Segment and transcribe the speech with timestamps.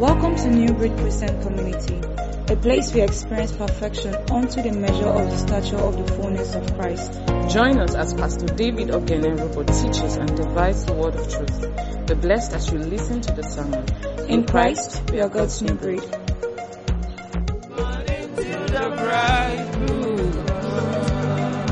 [0.00, 2.00] Welcome to New Breed Christian Community,
[2.48, 6.74] a place we experience perfection unto the measure of the stature of the fullness of
[6.74, 7.12] Christ.
[7.50, 12.06] Join us as Pastor David Ogenerobo teaches and divides the word of truth.
[12.06, 13.84] Be blessed as you listen to the sermon.
[14.30, 16.00] In Christ, we are God's new breed.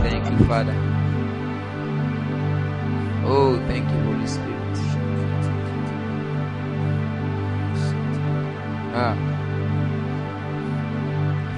[0.05, 0.77] Thank you, Father.
[3.25, 3.88] Oh, thank
[8.99, 9.15] Ah.
[9.15, 9.17] I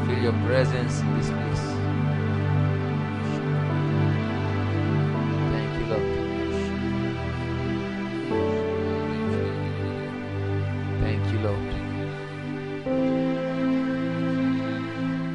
[0.04, 1.64] feel your presence in this place.
[5.48, 6.04] Thank you, Lord.
[11.00, 11.64] Thank you, Lord.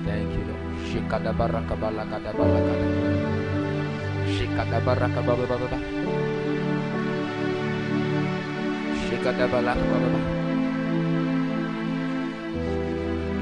[0.06, 0.62] Thank you, Lord.
[0.86, 2.86] Shikada baraka balakada balakada.
[4.30, 5.82] Shikada baraka baba baba baba.
[9.10, 9.50] Shikada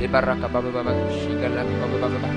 [0.04, 0.92] Ibaraka baba baba.
[1.16, 2.30] Shigala baba baba.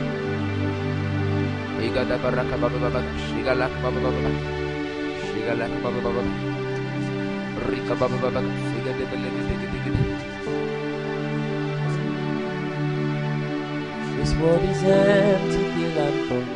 [1.83, 3.01] Igada baraka baba baba.
[3.27, 4.41] Shigala baba baba baba.
[5.27, 6.23] Shigala baba baba.
[7.67, 8.41] Rika baba baba.
[8.71, 9.93] Sigade belede digi digi.
[14.17, 16.47] This world is empty, feel full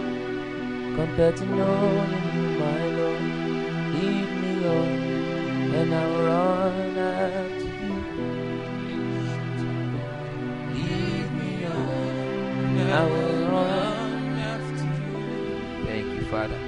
[0.96, 3.24] compared to knowing you, my Lord.
[3.94, 4.90] Lead me on,
[5.78, 7.49] and I'll run after
[12.92, 15.86] I will run after you.
[15.86, 16.58] Thank you, Father.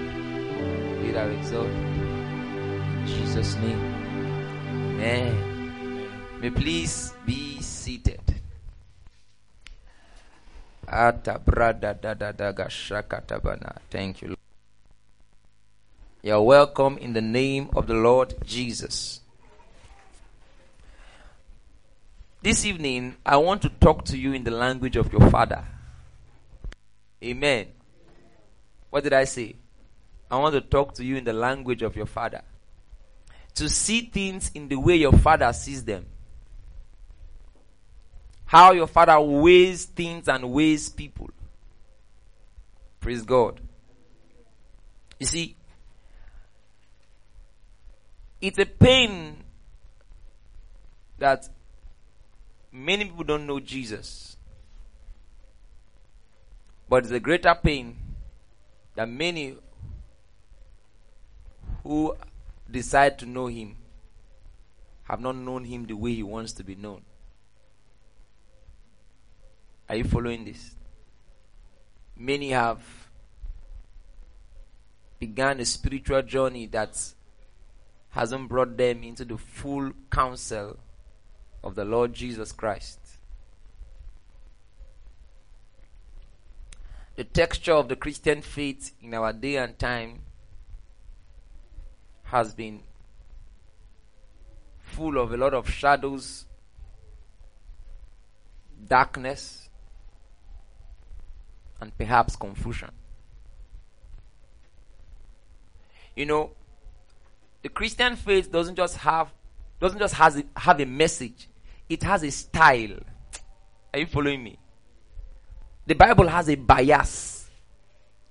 [1.02, 1.74] Be thou exalted.
[1.74, 3.80] In Jesus' name.
[5.00, 5.34] Amen.
[6.40, 8.20] May please be seated.
[10.86, 11.26] Thank
[14.22, 14.28] you.
[14.28, 14.38] Lord.
[16.22, 19.20] You are welcome in the name of the Lord Jesus.
[22.42, 25.64] This evening, I want to talk to you in the language of your father.
[27.22, 27.68] Amen.
[28.90, 29.56] What did I say?
[30.30, 32.42] I want to talk to you in the language of your father.
[33.56, 36.06] To see things in the way your father sees them.
[38.46, 41.30] How your father weighs things and weighs people.
[43.00, 43.60] Praise God.
[45.18, 45.56] You see,
[48.40, 49.36] it's a pain
[51.18, 51.48] that
[52.72, 54.31] many people don't know Jesus.
[56.92, 57.96] But it's a greater pain
[58.96, 59.56] that many
[61.82, 62.14] who
[62.70, 63.76] decide to know him
[65.04, 67.00] have not known him the way he wants to be known.
[69.88, 70.74] Are you following this?
[72.14, 72.82] Many have
[75.18, 77.02] begun a spiritual journey that
[78.10, 80.78] hasn't brought them into the full counsel
[81.64, 83.01] of the Lord Jesus Christ.
[87.14, 90.20] The texture of the Christian faith in our day and time
[92.24, 92.82] has been
[94.78, 96.46] full of a lot of shadows,
[98.88, 99.68] darkness,
[101.80, 102.90] and perhaps confusion.
[106.16, 106.50] You know,
[107.62, 109.32] the Christian faith doesn't just have
[109.80, 111.48] doesn't just has have a message;
[111.88, 113.00] it has a style.
[113.92, 114.58] Are you following me?
[115.86, 117.50] The Bible has a bias.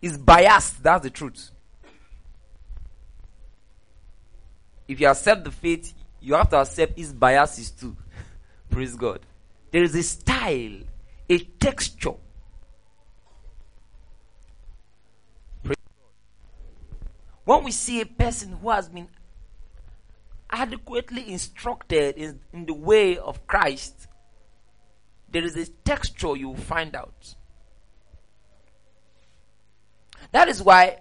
[0.01, 0.81] It's biased.
[0.81, 1.51] That's the truth.
[4.87, 7.95] If you accept the faith, you have to accept its biases too.
[8.69, 9.19] Praise God.
[9.71, 10.79] There is a style,
[11.29, 12.15] a texture.
[17.43, 19.07] When we see a person who has been
[20.49, 24.07] adequately instructed in, in the way of Christ,
[25.29, 27.35] there is a texture you will find out.
[30.31, 30.99] That is why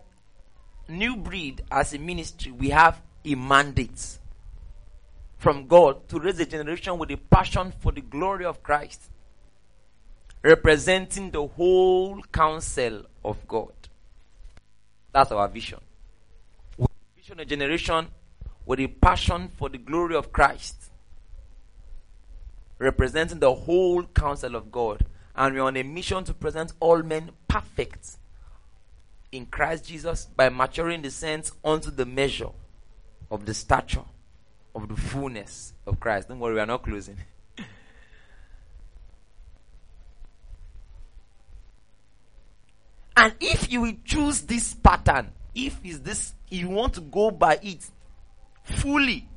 [0.88, 4.18] New Breed as a ministry, we have a mandate
[5.38, 9.00] from God to raise a generation with a passion for the glory of Christ,
[10.42, 13.72] representing the whole counsel of God.
[15.12, 15.80] That's our vision.
[16.76, 16.86] We
[17.16, 18.08] vision a generation
[18.66, 20.90] with a passion for the glory of Christ,
[22.78, 25.06] representing the whole counsel of God,
[25.36, 28.18] and we're on a mission to present all men perfect
[29.32, 32.50] in Christ Jesus by maturing the saints unto the measure
[33.30, 34.04] of the stature
[34.74, 36.28] of the fullness of Christ.
[36.28, 37.16] Don't worry, we are not closing.
[43.16, 47.58] and if you will choose this pattern, if is this you want to go by
[47.62, 47.86] it
[48.64, 49.28] fully,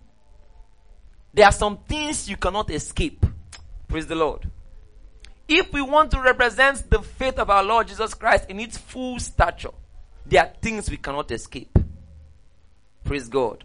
[1.34, 3.26] there are some things you cannot escape.
[3.88, 4.50] Praise the Lord.
[5.48, 9.20] If we want to represent the faith of our Lord Jesus Christ in its full
[9.20, 9.72] stature,
[10.26, 11.78] there are things we cannot escape.
[13.04, 13.64] Praise God.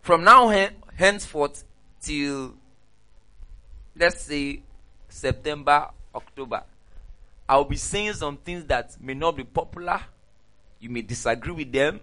[0.00, 1.64] From now hen- henceforth
[2.00, 2.54] till,
[3.96, 4.62] let's say,
[5.08, 6.64] September, October,
[7.48, 10.00] I'll be saying some things that may not be popular.
[10.80, 12.00] You may disagree with them.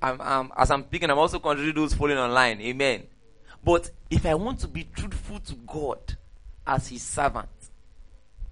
[0.00, 2.60] I'm- I'm- as I'm speaking, I'm also considering those following online.
[2.62, 3.06] Amen.
[3.62, 6.16] But if I want to be truthful to God
[6.66, 7.48] as His servant,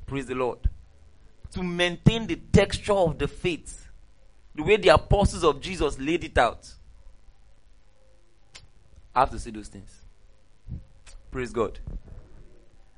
[0.06, 0.58] praise the Lord,
[1.54, 3.88] to maintain the texture of the faith,
[4.54, 6.72] the way the apostles of Jesus laid it out,
[9.14, 9.90] I have to say those things.
[11.30, 11.78] Praise God.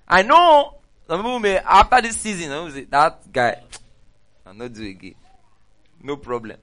[0.09, 3.63] I know some people may, after this season, say, that guy,
[4.47, 5.15] I'll not do again.
[6.03, 6.57] No problem.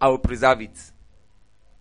[0.00, 0.90] I will preserve it.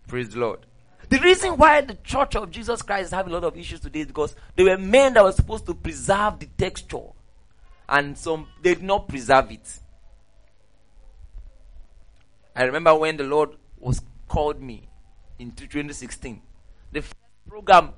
[0.07, 0.65] Praise the Lord.
[1.11, 3.99] The reason why the church of Jesus Christ is having a lot of issues today
[3.99, 7.09] is because they were men that were supposed to preserve the texture.
[7.89, 9.79] And some they did not preserve it.
[12.55, 14.87] I remember when the Lord was called me
[15.37, 16.41] in 2016.
[16.93, 17.15] The first
[17.45, 17.89] program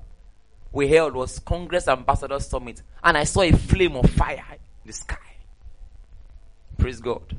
[0.72, 4.92] we held was Congress Ambassador Summit, and I saw a flame of fire in the
[4.92, 5.36] sky.
[6.78, 7.36] Praise God.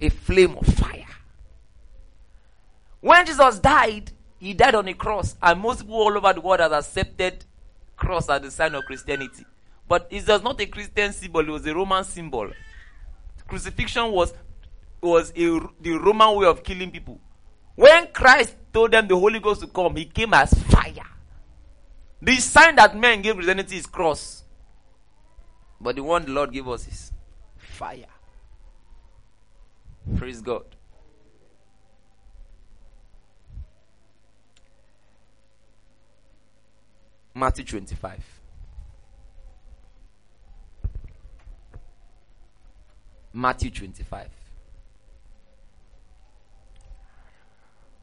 [0.00, 1.07] A flame of fire.
[3.08, 6.60] When Jesus died, he died on a cross, and most people all over the world
[6.60, 7.42] have accepted
[7.96, 9.46] cross as the sign of Christianity.
[9.88, 12.50] But it was not a Christian symbol; it was a Roman symbol.
[13.46, 14.34] Crucifixion was
[15.00, 17.18] was a, the Roman way of killing people.
[17.76, 21.08] When Christ told them the Holy Ghost to come, he came as fire.
[22.20, 24.44] The sign that men gave Christianity is cross,
[25.80, 27.10] but the one the Lord gave us is
[27.56, 28.04] fire.
[30.18, 30.74] Praise God.
[37.38, 38.18] Matthew 25.
[43.32, 44.28] Matthew 25.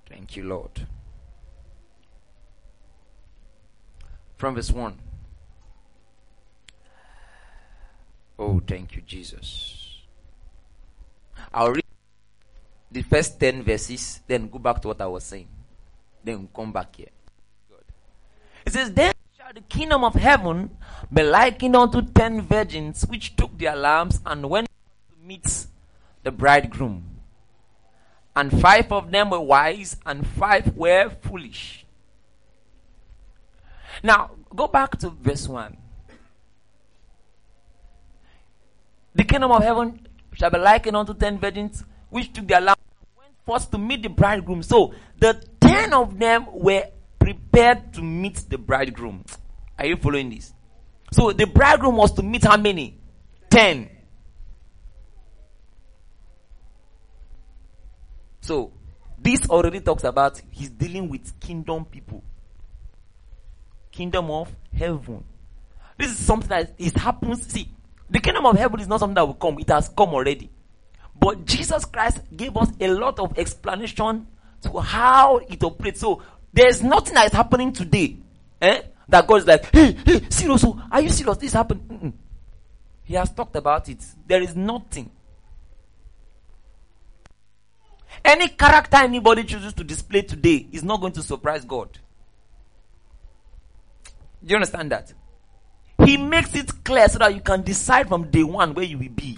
[0.07, 0.87] Thank you, Lord.
[4.37, 4.97] From verse 1.
[8.39, 9.99] Oh, thank you, Jesus.
[11.53, 11.83] I'll read
[12.89, 15.49] the first 10 verses, then go back to what I was saying.
[16.23, 17.09] Then come back here.
[18.65, 19.14] It says, Then
[19.53, 20.75] the kingdom of heaven
[21.13, 25.67] be likened unto ten virgins which took their lamps and went to meet
[26.23, 27.03] the bridegroom.
[28.35, 31.85] And five of them were wise, and five were foolish.
[34.03, 35.77] Now, go back to verse 1.
[39.13, 43.07] The kingdom of heaven shall be likened unto ten virgins which took their lamps and
[43.17, 44.63] went forth to meet the bridegroom.
[44.63, 46.87] So, the ten of them were
[47.25, 49.25] prepared to meet the bridegroom.
[49.79, 50.53] Are you following this?
[51.11, 52.99] So, the bridegroom was to meet how many?
[53.49, 53.89] Ten.
[58.41, 58.73] So,
[59.17, 62.23] this already talks about he's dealing with kingdom people.
[63.91, 65.23] Kingdom of heaven.
[65.97, 67.47] This is something that is happens.
[67.47, 67.71] See,
[68.07, 70.51] the kingdom of heaven is not something that will come, it has come already.
[71.19, 74.27] But Jesus Christ gave us a lot of explanation
[74.61, 76.01] to how it operates.
[76.01, 76.21] So
[76.55, 78.17] there's nothing that is happening today.
[78.61, 78.81] Eh?
[79.09, 81.37] That God is like, hey, hey, serious, oh, are you serious?
[81.37, 81.81] This happened.
[81.87, 82.13] Mm-mm.
[83.03, 84.03] He has talked about it.
[84.25, 85.11] There is nothing.
[88.23, 91.89] Any character anybody chooses to display today is not going to surprise God.
[94.43, 95.13] Do you understand that?
[96.05, 99.09] He makes it clear so that you can decide from day one where you will
[99.09, 99.37] be.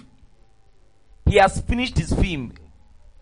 [1.26, 2.52] He has finished his film.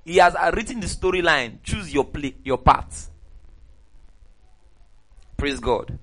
[0.05, 1.62] He has written the storyline.
[1.62, 2.95] Choose your play, your part.
[5.37, 5.99] Praise God.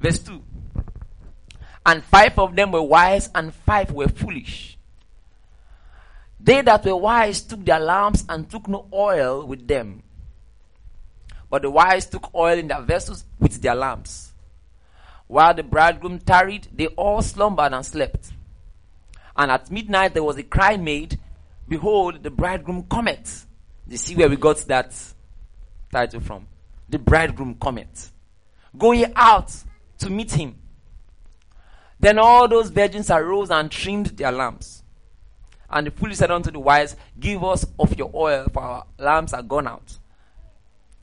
[0.00, 0.42] Verse 2.
[1.84, 4.76] And five of them were wise, and five were foolish.
[6.40, 10.02] They that were wise took their lamps and took no oil with them.
[11.48, 14.32] But the wise took oil in their vessels with their lamps.
[15.28, 18.30] While the bridegroom tarried, they all slumbered and slept.
[19.36, 21.18] And at midnight there was a cry made,
[21.68, 23.46] Behold, the bridegroom cometh.
[23.88, 24.94] You see where we got that
[25.90, 26.46] title from.
[26.88, 28.12] The bridegroom cometh.
[28.76, 29.54] Go ye out
[29.98, 30.56] to meet him.
[31.98, 34.82] Then all those virgins arose and trimmed their lamps.
[35.68, 39.32] And the foolish said unto the wise, Give us of your oil, for our lamps
[39.32, 39.98] are gone out.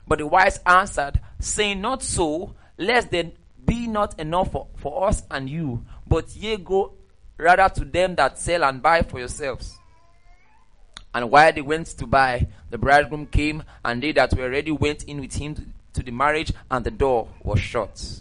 [0.06, 3.32] But the wise answered, saying, Not so, lest there
[3.64, 6.94] be not enough for, for us and you, but ye go
[7.36, 9.78] rather to them that sell and buy for yourselves.
[11.12, 15.04] And while they went to buy, the bridegroom came, and they that were ready went
[15.04, 18.20] in with him to, the marriage, and the door was shut.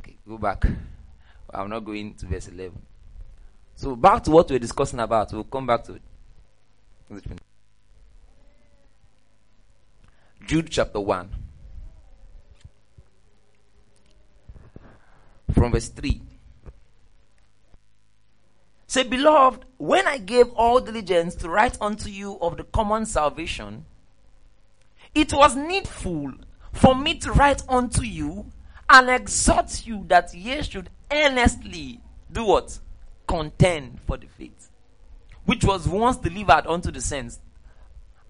[0.00, 0.66] Okay, go back.
[1.54, 2.76] I'm not going to verse 11.
[3.76, 5.32] So, back to what we're discussing about.
[5.32, 6.02] We'll come back to it.
[10.44, 11.30] Jude chapter 1.
[15.52, 16.20] From verse 3.
[18.98, 23.84] Say, beloved, when I gave all diligence to write unto you of the common salvation,
[25.14, 26.32] it was needful
[26.72, 28.50] for me to write unto you
[28.90, 32.00] and exhort you that ye should earnestly
[32.32, 32.80] do what?
[33.28, 34.68] Contend for the faith,
[35.44, 37.38] which was once delivered unto the saints.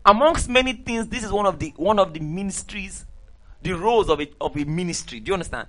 [0.04, 3.06] Amongst many things, this is one of the one of the ministries,
[3.62, 5.20] the roles of a of a ministry.
[5.20, 5.68] Do you understand?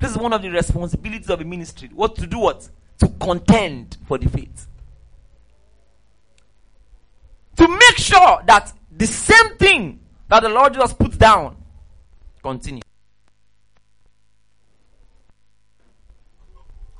[0.00, 1.90] This is one of the responsibilities of a ministry.
[1.92, 2.66] What to do what?
[2.98, 4.66] To contend for the faith.
[7.56, 11.56] To make sure that the same thing that the Lord Jesus put down
[12.42, 12.82] continue.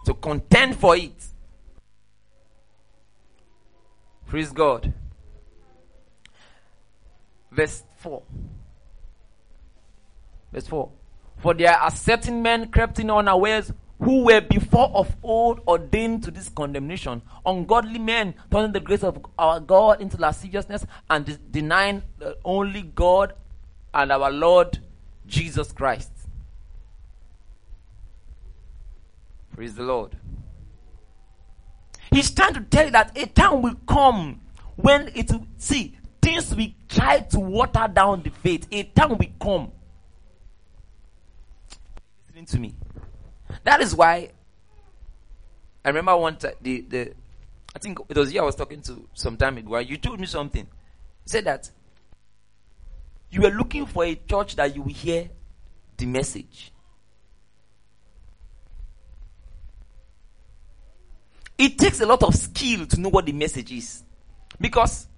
[0.06, 1.12] To contend for it.
[4.26, 4.92] Praise God.
[7.50, 8.22] Verse 4.
[10.52, 10.90] Verse 4.
[11.38, 16.30] For there are certain men crept in unawares who were before of old ordained to
[16.30, 22.02] this condemnation, ungodly men turning the grace of our God into lasciviousness and de- denying
[22.18, 23.34] the only God
[23.92, 24.78] and our Lord
[25.26, 26.12] Jesus Christ.
[29.54, 30.16] Praise the Lord.
[32.12, 34.40] He's trying to tell you that a time will come
[34.76, 38.68] when it will see things we try to water down the faith.
[38.70, 39.72] A time will come.
[42.28, 42.74] Listening to me.
[43.64, 44.30] That is why
[45.84, 47.12] I remember one time the, the
[47.74, 49.78] I think it was you I was talking to some time ago.
[49.78, 50.62] You told me something.
[50.62, 51.70] You said that
[53.30, 55.28] you were looking for a church that you will hear
[55.96, 56.72] the message.
[61.58, 64.04] It takes a lot of skill to know what the message is.
[64.60, 65.08] Because,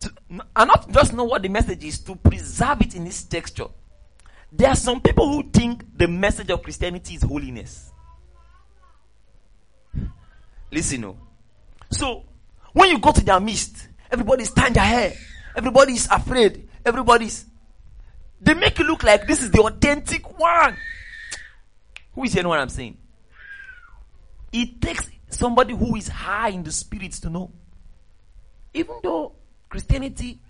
[0.00, 3.66] to, and not just know what the message is, to preserve it in its texture.
[4.50, 7.90] There are some people who think the message of Christianity is holiness.
[10.70, 11.16] Listen, no.
[11.90, 12.24] So,
[12.72, 15.12] when you go to their midst, everybody stand their hair.
[15.56, 16.68] Everybody is afraid.
[16.84, 17.46] Everybody's.
[18.40, 20.76] They make you look like this is the authentic one.
[22.14, 22.96] Who is hearing what I'm saying?
[24.52, 27.52] It takes somebody who is high in the spirits to know.
[28.72, 29.32] Even though
[29.68, 30.40] Christianity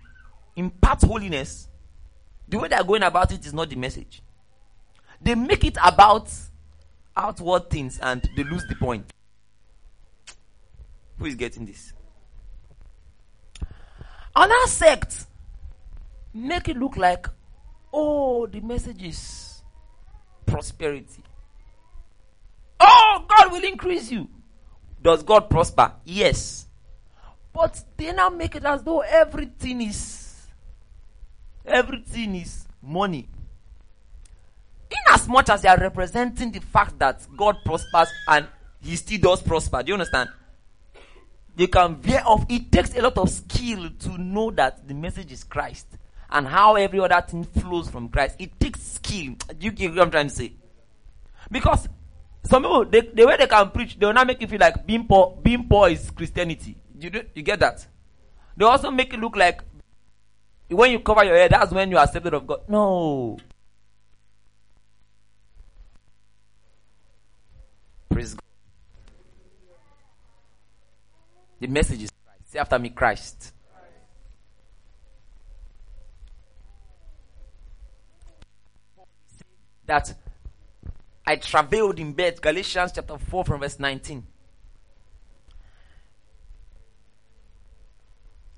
[0.55, 1.67] imparts holiness,
[2.49, 4.21] the way they are going about it is not the message.
[5.21, 6.31] They make it about
[7.15, 9.11] outward things and they lose the point.
[11.17, 11.93] Who is getting this?
[14.35, 15.25] Another sect
[16.33, 17.27] make it look like,
[17.91, 19.61] oh, the message is
[20.45, 21.23] prosperity.
[22.79, 24.29] Oh, God will increase you.
[25.01, 25.91] Does God prosper?
[26.05, 26.67] Yes.
[27.53, 30.28] But they now make it as though everything is
[31.65, 33.27] Everything is money.
[34.91, 38.47] In as much as they are representing the fact that God prospers and
[38.81, 40.29] He still does prosper, do you understand?
[41.55, 42.45] You can veer off.
[42.49, 45.87] It takes a lot of skill to know that the message is Christ
[46.31, 48.35] and how every other thing flows from Christ.
[48.39, 49.35] It takes skill.
[49.57, 50.53] Do you get what I'm trying to say?
[51.51, 51.89] Because
[52.43, 54.85] some people, they, the way they can preach, they will not make you feel like
[54.85, 56.77] being poor, being poor is Christianity.
[56.99, 57.85] You, you get that?
[58.55, 59.61] They also make it look like
[60.69, 62.61] when you cover your head, that's when you are accepted of God.
[62.67, 63.37] No.
[68.09, 68.43] Praise God.
[71.59, 72.51] The message is Christ.
[72.51, 73.53] Say after me, Christ.
[79.85, 80.13] That
[81.25, 82.41] I traveled in bed.
[82.41, 84.25] Galatians chapter 4 from verse 19.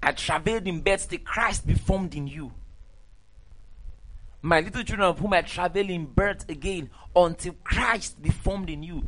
[0.03, 2.51] I travailed in birth till Christ be formed in you.
[4.41, 8.81] My little children of whom I travail in birth again until Christ be formed in
[8.81, 9.07] you.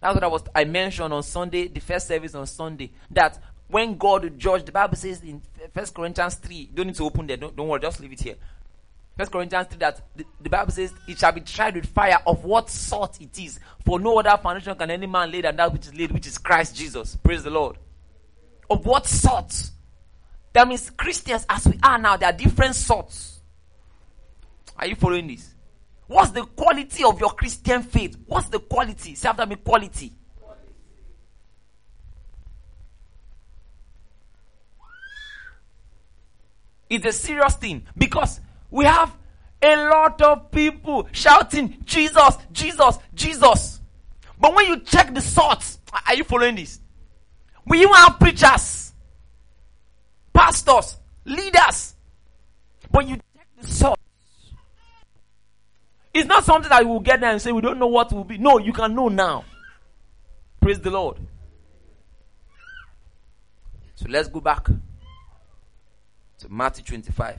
[0.00, 3.96] That's what I was I mentioned on Sunday, the first service on Sunday, that when
[3.96, 7.54] God judged, the Bible says in First Corinthians 3, don't need to open there, don't,
[7.54, 8.34] don't worry, just leave it here.
[9.16, 12.44] First Corinthians 3 that the, the, Bible says it shall be tried with fire of
[12.44, 13.60] what sort it is.
[13.84, 16.38] For no other foundation can any man lay than that which is laid, which is
[16.38, 17.16] Christ Jesus.
[17.16, 17.76] Praise the Lord.
[18.70, 19.70] Of what sort?
[20.52, 23.40] That means Christians, as we are now, there are different sorts.
[24.76, 25.54] Are you following this?
[26.06, 28.16] What's the quality of your Christian faith?
[28.26, 29.14] What's the quality?
[29.14, 30.12] Say after me, quality.
[36.90, 38.38] It's a serious thing because
[38.70, 39.16] we have
[39.62, 43.80] a lot of people shouting, Jesus, Jesus, Jesus.
[44.38, 46.80] But when you check the source, are you following this?
[47.64, 48.81] We even have preachers,
[50.32, 51.94] pastors, leaders.
[52.90, 53.98] But you check the source.
[56.14, 58.24] It's not something that you will get there and say, we don't know what will
[58.24, 58.36] be.
[58.38, 59.44] No, you can know now.
[60.60, 61.16] Praise the Lord.
[63.94, 67.38] So let's go back to Matthew 25.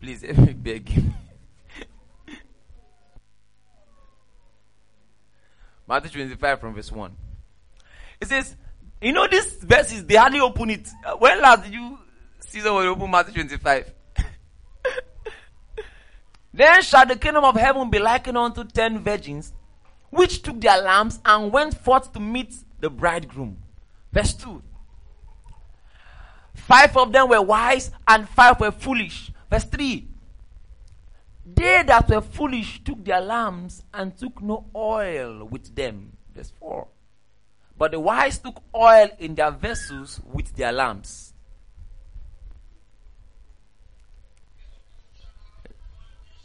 [0.00, 1.12] Please, let me beg you.
[5.88, 7.16] Matthew 25 from verse 1.
[8.20, 8.56] It says,
[9.00, 10.88] you know, this verse is, they hardly open it.
[11.04, 11.98] Uh, When last did you
[12.40, 13.92] see someone open Matthew 25?
[16.54, 19.52] then shall the kingdom of heaven be likened unto ten virgins,
[20.10, 23.58] which took their lamps and went forth to meet the bridegroom.
[24.12, 24.62] Verse 2.
[26.54, 29.30] Five of them were wise and five were foolish.
[29.50, 30.08] Verse 3.
[31.46, 36.12] They that were foolish took their lamps and took no oil with them.
[36.34, 36.88] Verse 4.
[37.78, 41.32] But the wise took oil in their vessels with their lamps.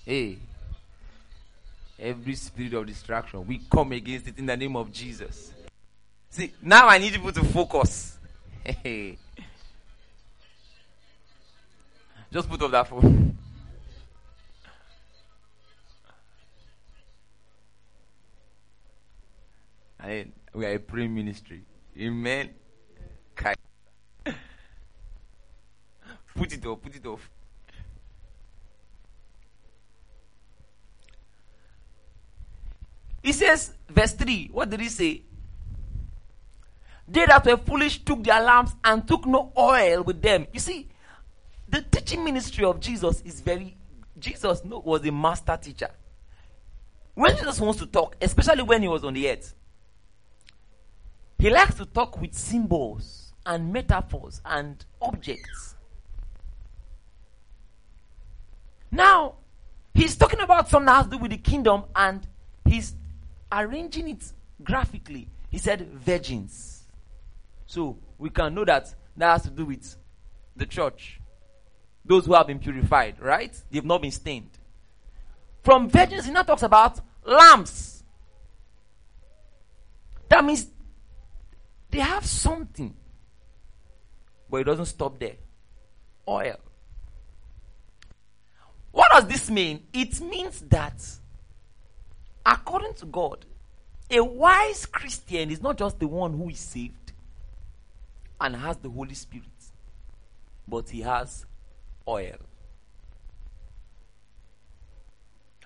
[0.05, 0.37] Hey.
[1.97, 5.51] Every spirit of distraction, we come against it in the name of Jesus.
[6.29, 8.17] See, now I need people to focus.
[8.63, 9.17] Hey.
[12.31, 13.30] Just put up that phone.
[20.07, 21.63] Mean, we are a praying ministry.
[21.99, 22.49] Amen.
[26.33, 27.29] Put it off, put it off.
[33.21, 35.21] He says, verse 3, what did he say?
[37.07, 40.47] They that were foolish took their lamps and took no oil with them.
[40.53, 40.87] You see,
[41.67, 43.75] the teaching ministry of Jesus is very.
[44.17, 45.89] Jesus was a master teacher.
[47.13, 49.53] When Jesus wants to talk, especially when he was on the earth,
[51.41, 55.73] he likes to talk with symbols and metaphors and objects.
[58.91, 59.37] Now,
[59.91, 62.27] he's talking about something that has to do with the kingdom and
[62.63, 62.93] he's
[63.51, 64.31] arranging it
[64.63, 65.29] graphically.
[65.49, 66.83] He said virgins.
[67.65, 69.95] So we can know that that has to do with
[70.55, 71.19] the church.
[72.05, 73.59] Those who have been purified, right?
[73.71, 74.51] They've not been stained.
[75.63, 78.03] From virgins, he now talks about lambs.
[80.29, 80.67] That means
[81.91, 82.95] they have something.
[84.49, 85.35] But it doesn't stop there.
[86.27, 86.57] Oil.
[88.91, 89.83] What does this mean?
[89.93, 91.01] It means that,
[92.45, 93.45] according to God,
[94.09, 97.13] a wise Christian is not just the one who is saved
[98.41, 99.45] and has the Holy Spirit,
[100.67, 101.45] but he has
[102.07, 102.35] oil.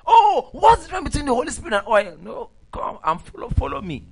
[0.05, 2.17] Oh, what's the difference between the Holy Spirit and oil?
[2.21, 4.05] No, come and follow, follow me.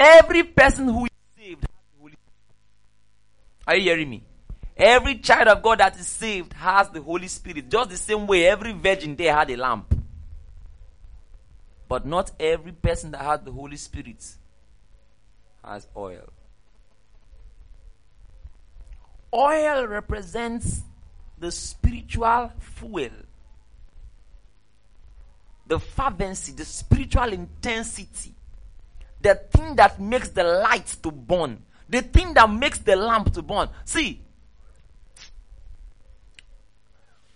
[0.00, 2.18] Every person who is saved has the Holy Spirit.
[3.66, 4.24] Are you hearing me?
[4.74, 7.68] Every child of God that is saved has the Holy Spirit.
[7.68, 9.94] Just the same way every virgin there had a lamp.
[11.86, 14.24] But not every person that has the Holy Spirit
[15.62, 16.32] has oil.
[19.34, 20.80] Oil represents
[21.38, 23.10] the spiritual fuel,
[25.66, 28.34] the fervency, the spiritual intensity,
[29.22, 33.42] the thing that makes the light to burn, the thing that makes the lamp to
[33.42, 33.68] burn.
[33.84, 34.22] See,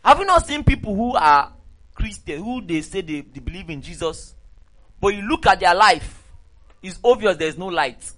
[0.05, 1.53] have you not seen people who are
[1.94, 4.35] Christian, who they say they, they believe in Jesus,
[5.01, 6.23] but you look at their life,
[6.83, 8.12] it's obvious there's no light.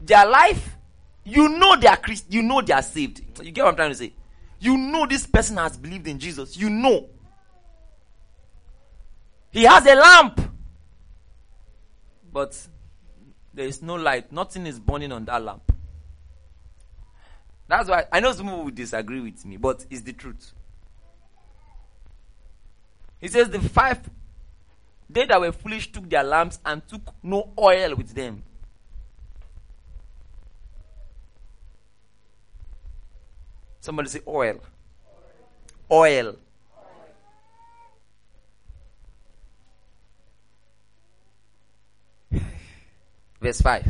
[0.00, 0.76] Their life
[1.24, 2.26] you know they are Christ.
[2.30, 3.22] You know they are saved.
[3.42, 4.12] You get what I'm trying to say?
[4.60, 6.56] You know this person has believed in Jesus.
[6.56, 7.08] You know.
[9.50, 10.40] He has a lamp.
[12.32, 12.56] But
[13.52, 14.32] there is no light.
[14.32, 15.72] Nothing is burning on that lamp.
[17.68, 20.52] That's why I know some people will disagree with me, but it's the truth.
[23.20, 24.00] He says the five
[25.08, 28.42] they that were foolish took their lamps and took no oil with them.
[33.80, 34.60] Somebody say oil.
[35.90, 36.36] Oil.
[43.42, 43.84] Verse 5.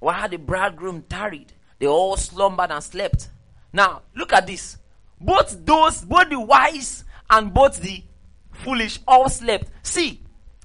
[0.00, 3.28] While the bridegroom tarried, they all slumbered and slept.
[3.72, 4.76] Now, look at this.
[5.20, 8.02] Both those, both the wise and both the
[8.50, 9.70] foolish all slept.
[9.84, 10.20] See,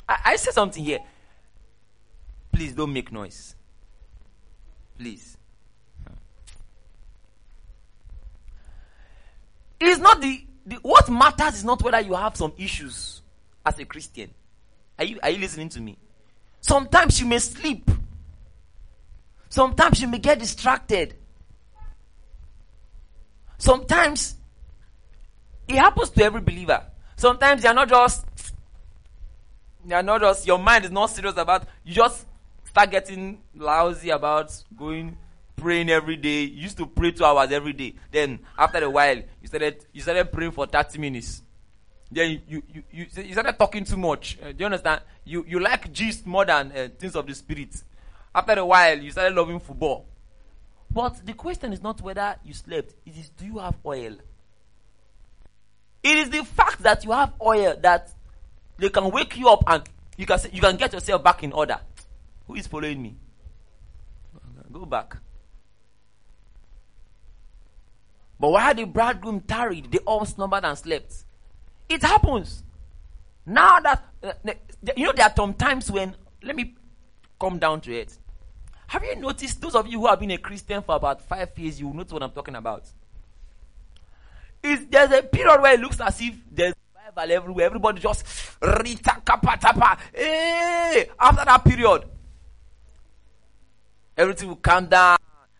[0.10, 0.98] I, I say something here.
[2.52, 3.56] Please don't make noise.
[4.98, 5.38] Please.
[9.80, 13.22] It is not the, the what matters is not whether you have some issues
[13.63, 14.32] as a Christian.
[14.98, 16.00] Are you are you listening to me?
[16.68, 17.90] Sometimes you may sleep.
[19.48, 21.16] Sometimes you may get distracted.
[23.58, 24.36] Sometimes
[25.70, 26.84] it happens to every believer.
[27.16, 28.26] Sometimes you're not just
[29.88, 32.26] you're not just your mind is not serious about you just
[32.66, 35.18] start getting lousy about going
[35.56, 36.42] praying every day.
[36.42, 37.96] You used to pray two hours every day.
[38.12, 41.44] Then after a while you started you started praying for 30 minutes.
[42.12, 44.38] Then you you, you, you started talking too much.
[44.41, 45.02] Uh, do you understand?
[45.26, 47.82] You you like gist more than uh, things of the spirit.
[48.34, 50.06] After a while you started loving football.
[50.89, 52.93] But the question is not whether you slept.
[53.06, 54.15] It is do you have oil?
[56.04, 58.10] It is the fact that you have oil that
[58.78, 59.84] they can wake you up and
[60.15, 61.80] you can you can get yourself back in order.
[62.48, 63.15] Who is following me?
[64.72, 65.17] Go back.
[68.39, 71.26] But while the bridegroom tarried, they all slumbered and slept.
[71.89, 72.63] It happens.
[73.45, 74.34] Now that uh,
[74.95, 76.76] you know, there are some times when let me
[77.39, 78.17] come down to it.
[78.88, 81.80] Have you noticed those of you who have been a Christian for about five years?
[81.80, 82.84] you notice what I'm talking about.
[84.63, 86.73] Is there's a period where it looks as if there's
[87.17, 87.65] Bible everywhere.
[87.65, 88.26] Everybody just
[88.62, 89.97] rita kapa tapa.
[90.13, 91.10] Hey!
[91.19, 92.04] After that period,
[94.15, 95.17] everything will calm down.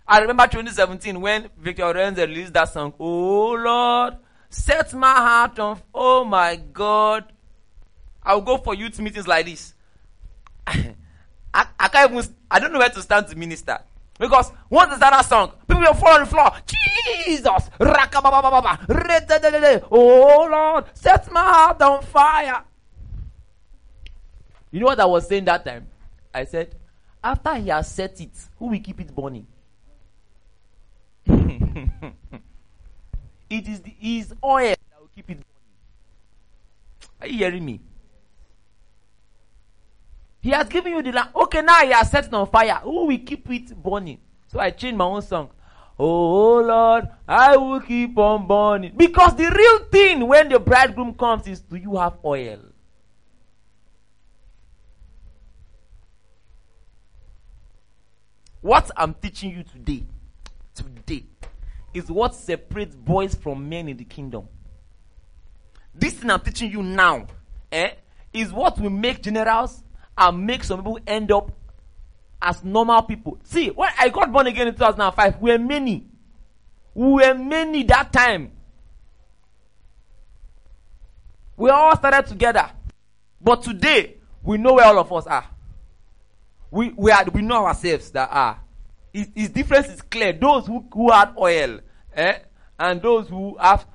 [0.08, 2.94] I remember 2017 when Victoria Orenze released that song.
[3.00, 4.16] Oh Lord,
[4.58, 5.80] set my heart on.
[5.94, 7.32] Oh my God,
[8.24, 9.74] I'll go for youth meetings like this.
[10.68, 10.86] I,
[11.54, 12.36] I can't even.
[12.50, 13.80] I don't know where to stand to minister.
[14.20, 16.52] Because once they start that song, people will fall on the floor.
[16.66, 17.70] Jesus!
[19.92, 22.64] Oh Lord, set my heart on fire.
[24.72, 25.88] You know what I was saying that time?
[26.34, 26.76] I said,
[27.24, 29.48] after he has set it, who will keep it burning?
[33.50, 35.46] It is the, his oil that will keep it burning.
[37.22, 37.82] Are you hearing me?
[40.42, 41.30] He has given you the land.
[41.36, 42.76] Okay, now he has set it on fire.
[42.84, 44.20] Who will keep it burning?
[44.48, 45.50] So I changed my own song.
[46.00, 48.94] Oh Lord, I will keep on burning.
[48.96, 52.60] Because the real thing when the bridegroom comes is do you have oil?
[58.62, 60.06] What I'm teaching you today,
[61.98, 64.48] is what separates boys from men in the kingdom.
[65.94, 67.28] This thing I'm teaching you now,
[67.72, 67.92] eh,
[68.32, 69.84] is what will make generals
[70.18, 71.52] and make some people end up
[72.42, 73.40] as normal people.
[73.44, 76.06] See, when I got born again in 2005, we were many.
[76.94, 78.52] We were many that time.
[81.56, 82.70] We all started together.
[83.42, 85.46] But today, we know where all of us are.
[86.70, 88.60] We, we, are, we know ourselves that are.
[89.12, 90.34] His, its difference is clear.
[90.34, 91.80] Those who, who had oil,
[92.18, 92.40] eh,
[92.80, 93.86] and those who have,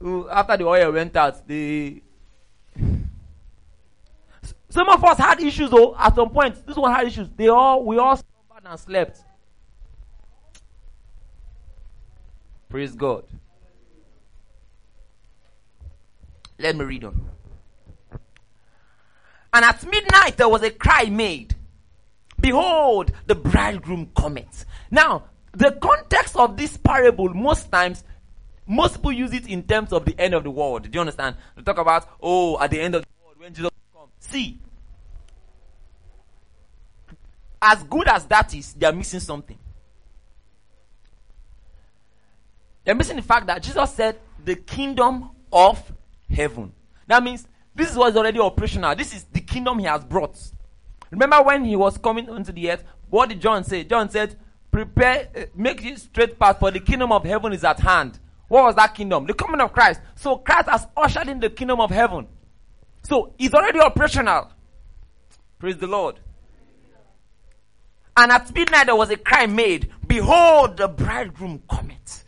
[0.00, 2.02] who after the oil went out, they
[4.74, 6.66] some of us had issues though at some point.
[6.66, 7.28] This one had issues.
[7.36, 9.20] They all we all slumbered and slept.
[12.68, 13.24] Praise God.
[16.58, 17.30] Let me read on.
[19.52, 21.54] And at midnight there was a cry made.
[22.40, 24.66] Behold, the bridegroom cometh.
[24.90, 28.04] Now, the context of this parable, most times,
[28.66, 30.82] most people use it in terms of the end of the world.
[30.82, 31.36] Do you understand?
[31.56, 34.10] They talk about, oh, at the end of the world, when Jesus comes.
[34.20, 34.58] See,
[37.60, 39.58] as good as that is, they are missing something.
[42.84, 45.92] They're missing the fact that Jesus said, the kingdom of
[46.30, 46.72] heaven.
[47.06, 48.94] That means this is what's already operational.
[48.94, 50.38] This is the kingdom he has brought.
[51.10, 52.84] Remember when he was coming onto the earth?
[53.08, 53.84] What did John say?
[53.84, 54.36] John said,
[54.74, 58.18] Prepare, uh, make it straight path, for the kingdom of heaven is at hand.
[58.48, 59.24] What was that kingdom?
[59.24, 60.00] The coming of Christ.
[60.16, 62.26] So Christ has ushered in the kingdom of heaven.
[63.04, 64.50] So it's already operational.
[65.60, 66.18] Praise the Lord.
[68.16, 72.24] And at midnight there was a cry made, Behold, the bridegroom cometh.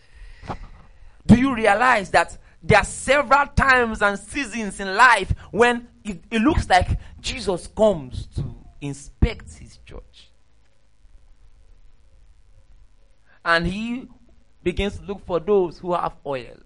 [1.27, 6.43] Do you realize that there are several times and seasons in life when it, it
[6.43, 8.45] looks like Jesus comes to
[8.81, 10.31] inspect his church?
[13.47, 14.09] And he
[14.65, 16.57] begins to look for those who have oil.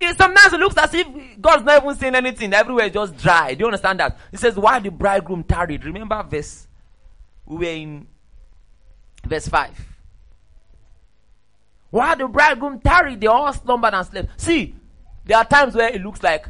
[0.00, 1.06] It, sometimes it looks as if
[1.40, 2.52] God's not even saying anything.
[2.52, 3.54] Everywhere is just dry.
[3.54, 4.18] Do you understand that?
[4.32, 5.84] He says, Why the bridegroom tarried?
[5.84, 6.66] Remember verse
[7.46, 8.06] we were in
[9.24, 9.70] verse 5.
[11.90, 14.40] Why the bridegroom tarried, they all slumbered and slept.
[14.40, 14.74] See,
[15.24, 16.48] there are times where it looks like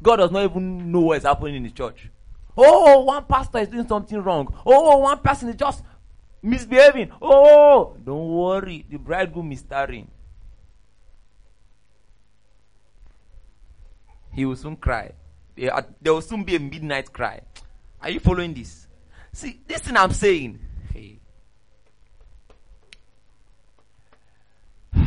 [0.00, 2.08] God does not even know what is happening in the church.
[2.56, 4.54] Oh, one pastor is doing something wrong.
[4.64, 5.82] Oh, one person is just
[6.42, 7.12] misbehaving.
[7.20, 8.84] Oh, don't worry.
[8.88, 10.10] The bridegroom is tarrying.
[14.32, 15.12] He will soon cry.
[15.56, 17.40] There there will soon be a midnight cry.
[18.00, 18.86] Are you following this?
[19.32, 20.58] See, this thing I'm saying.
[20.92, 21.20] Hey.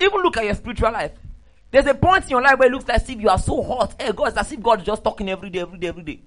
[0.00, 1.12] Even look at your spiritual life.
[1.72, 3.94] There's a point in your life where it looks as if you are so hot.
[3.98, 6.20] Hey, God, it's as if God is just talking every day, every day, every day.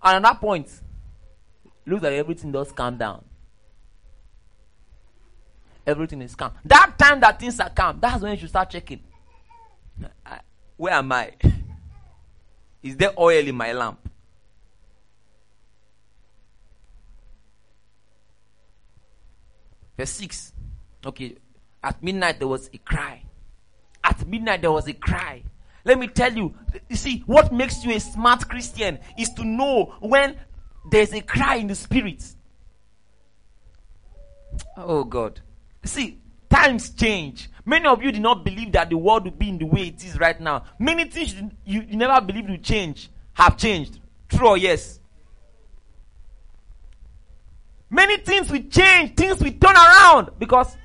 [0.00, 0.68] And at that point,
[1.84, 3.24] looks like everything does calm down.
[5.84, 6.52] Everything is calm.
[6.64, 9.00] That time that things are calm, that's when you should start checking.
[10.76, 11.32] Where am I?
[12.84, 13.98] Is there oil in my lamp?
[19.96, 20.52] Verse 6.
[21.04, 21.34] Okay.
[21.82, 23.23] At midnight there was a cry.
[24.04, 25.42] At midnight there was a cry.
[25.84, 26.54] Let me tell you,
[26.88, 30.36] you see, what makes you a smart Christian is to know when
[30.90, 32.22] there's a cry in the spirit.
[34.76, 35.40] Oh God.
[35.84, 37.50] See, times change.
[37.66, 40.04] Many of you did not believe that the world would be in the way it
[40.04, 40.64] is right now.
[40.78, 44.00] Many things you, you never believed would change have changed.
[44.28, 45.00] True or yes?
[47.90, 50.76] Many things will change, things will turn around because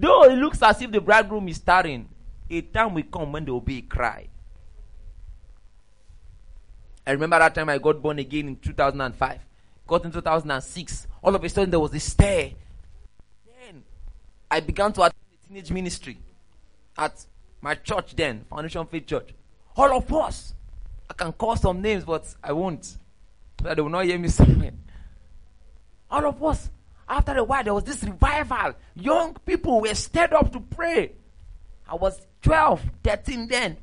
[0.00, 2.08] though it looks as if the bridegroom is starting,
[2.48, 4.28] a time will come when there will be a cry.
[7.06, 9.40] I remember that time I got born again in 2005.
[9.86, 11.06] Got in 2006.
[11.22, 12.50] All of a sudden there was a stir.
[13.46, 13.82] Then
[14.50, 16.18] I began to attend the teenage ministry
[16.96, 17.24] at
[17.60, 19.34] my church then, Foundation Faith Church.
[19.76, 20.54] All of us.
[21.08, 22.84] I can call some names, but I won't.
[22.84, 24.72] So they will not hear me somewhere.
[26.10, 26.70] All of us.
[27.10, 28.74] After a while, there was this revival.
[28.94, 31.12] Young people were stirred up to pray.
[31.88, 33.76] I was 12, 13 then.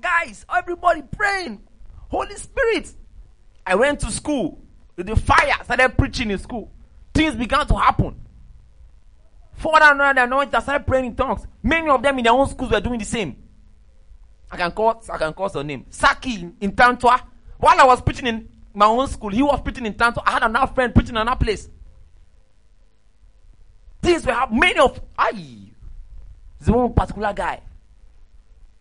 [0.00, 1.62] Guys, everybody praying.
[2.08, 2.92] Holy Spirit.
[3.64, 4.60] I went to school.
[4.96, 6.72] The fire, started preaching in school.
[7.14, 8.20] Things began to happen.
[9.64, 11.46] And the anointed started praying in tongues.
[11.62, 13.36] Many of them in their own schools were doing the same.
[14.50, 15.86] I can call I can call some name.
[15.88, 17.22] Saki in, in Tantua.
[17.58, 20.24] While I was preaching in my own school, he was preaching in Tantua.
[20.26, 21.68] I had another friend preaching in another place.
[24.02, 24.60] Things were happening.
[24.60, 25.30] Many of I
[26.60, 27.60] the one particular guy.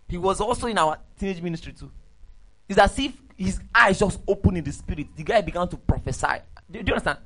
[0.07, 1.91] He was also in our teenage ministry too.
[2.67, 5.07] It's as if his eyes just opened in the spirit.
[5.15, 6.27] The guy began to prophesy.
[6.69, 7.19] Do, do you understand?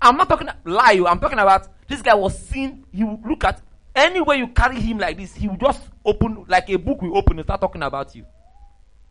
[0.00, 1.02] I'm not talking lie.
[1.06, 2.84] I'm talking about this guy was seen.
[2.92, 3.60] He would look at
[3.94, 7.38] anywhere you carry him like this, he would just open like a book will open
[7.38, 8.24] and start talking about you.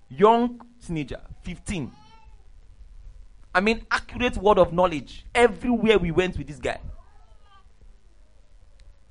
[0.10, 1.92] Young teenager, 15.
[3.54, 6.80] I mean, accurate word of knowledge everywhere we went with this guy.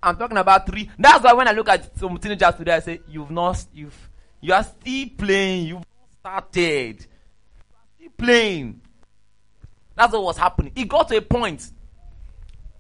[0.02, 0.90] I'm talking about three.
[0.98, 4.52] That's why when I look at some teenagers today, I say, "You've not, you've, you
[4.52, 5.68] are still playing.
[5.68, 5.85] You've
[6.18, 7.07] started.
[7.96, 8.81] Still playing."
[9.94, 10.72] That's what was happening.
[10.74, 11.70] It got to a point.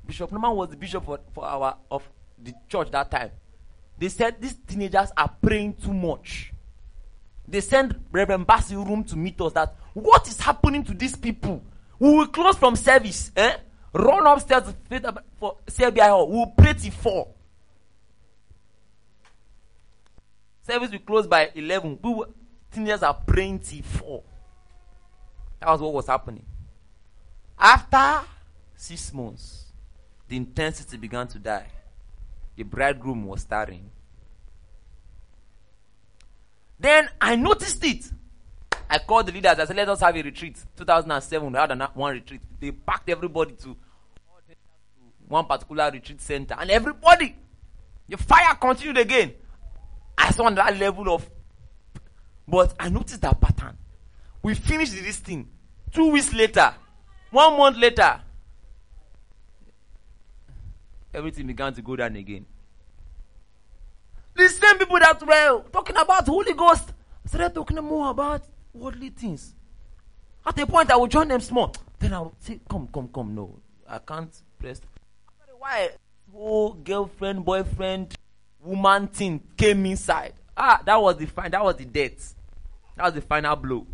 [0.04, 2.02] Bishop Norman was the bishop for, for our of
[2.42, 3.30] the church that time.
[3.98, 6.52] They said these teenagers are praying too much.
[7.46, 11.62] They sent Reverend Basil room to meet us that what is happening to these people?
[11.98, 13.56] We will close from service, eh?
[13.92, 14.74] Run upstairs
[15.38, 16.28] for CBI hall.
[16.28, 17.28] We will pray till four.
[20.62, 21.98] Service will close by eleven.
[22.02, 22.34] We will,
[22.72, 24.22] teenagers are praying till four.
[25.60, 26.44] That was what was happening.
[27.58, 28.26] After
[28.74, 29.66] six months,
[30.28, 31.66] the intensity began to die.
[32.56, 33.90] The bridegroom was starting.
[36.78, 38.10] Then I noticed it.
[38.92, 39.58] I called the leaders.
[39.58, 40.62] I said, let us have a retreat.
[40.76, 42.42] 2007, we had one retreat.
[42.60, 43.74] They packed everybody to
[45.26, 46.54] one particular retreat center.
[46.58, 47.34] And everybody,
[48.06, 49.32] the fire continued again.
[50.18, 51.28] I saw that level of.
[52.46, 53.78] But I noticed that pattern.
[54.42, 55.48] We finished this thing.
[55.90, 56.74] Two weeks later,
[57.30, 58.20] one month later,
[61.14, 62.44] everything began to go down again.
[64.34, 66.92] The same people that were talking about Holy Ghost
[67.24, 69.54] started talking more about worldly things.
[70.44, 71.74] At a point, I will join them small.
[71.98, 73.34] Then I will say, Come, come, come.
[73.34, 73.58] No,
[73.88, 74.80] I can't press.
[75.40, 75.88] After a while,
[76.32, 78.14] whole girlfriend, boyfriend,
[78.62, 80.34] woman thing came inside.
[80.56, 81.50] Ah, that was the fine.
[81.50, 82.34] That was the death.
[82.96, 83.86] That was the final blow.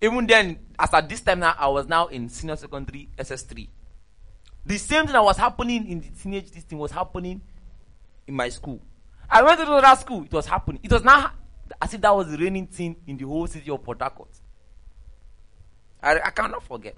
[0.00, 3.68] Even then, as at this time now, I was now in senior secondary SS3.
[4.64, 7.40] The same thing that was happening in the teenage this thing was happening
[8.26, 8.80] in my school.
[9.30, 10.80] I went to another school, it was happening.
[10.82, 11.34] It was not
[11.80, 14.30] as if that was the reigning thing in the whole city of Port Harcourt.
[16.02, 16.96] I, I cannot forget.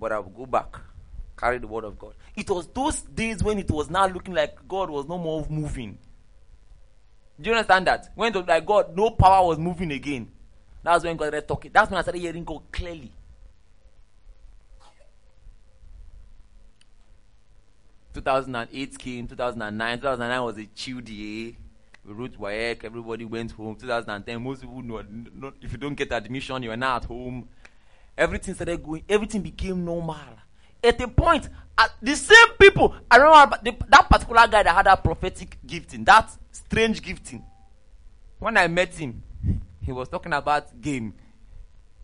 [0.00, 0.78] but I'll go back,
[1.38, 2.14] carry the word of God.
[2.34, 5.98] It was those days when it was now looking like God was no more moving.
[7.38, 8.10] Do you understand that?
[8.14, 10.28] When it was like God, no power was moving again.
[10.82, 11.70] That's when God started talking.
[11.72, 13.12] That's when I started hearing God clearly.
[18.14, 19.98] 2008 came, 2009.
[19.98, 21.52] 2009 was a chill year.
[22.04, 23.76] We wrote WAEC, everybody went home.
[23.76, 27.48] 2010, most people know, not, if you don't get admission, you are not at home.
[28.16, 30.16] Everything started going, everything became normal.
[30.82, 34.86] At a point, at the same people, I remember the, that particular guy that had
[34.86, 37.44] that prophetic gifting, that strange gifting.
[38.38, 39.22] When I met him,
[39.82, 41.14] he was talking about game.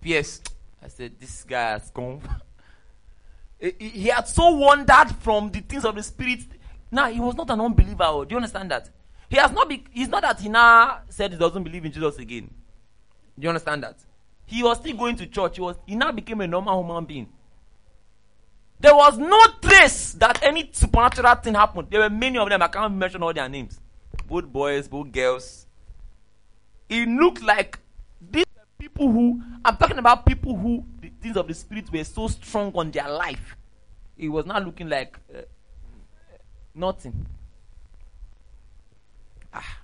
[0.03, 0.43] PS,
[0.83, 2.21] I said, this guy has gone.
[3.59, 6.41] he, had so wandered from the things of the spirit.
[6.91, 8.05] Now he was not an unbeliever.
[8.05, 8.25] oh.
[8.25, 8.91] Do you understand that?
[9.29, 9.69] He has not.
[9.69, 12.51] Be, it's not that he now said he doesn't believe in Jesus again.
[13.39, 13.97] Do you understand that?
[14.47, 15.57] He was still going to church.
[15.57, 15.77] He was.
[15.87, 17.29] He now became a normal human being.
[18.79, 21.89] There was no trace that any supernatural thing happened.
[21.91, 22.63] There were many of them.
[22.63, 23.81] I can't mention all their names.
[24.29, 25.67] Both boys, both girls.
[26.89, 27.79] It looked like
[28.31, 28.45] these
[28.79, 29.43] people who.
[29.65, 30.85] I'm talking about people who
[31.27, 33.57] things of the spirit were so strong on their life.
[34.17, 35.43] It was not looking like uh,
[36.75, 37.27] nothing.
[39.53, 39.79] Ah.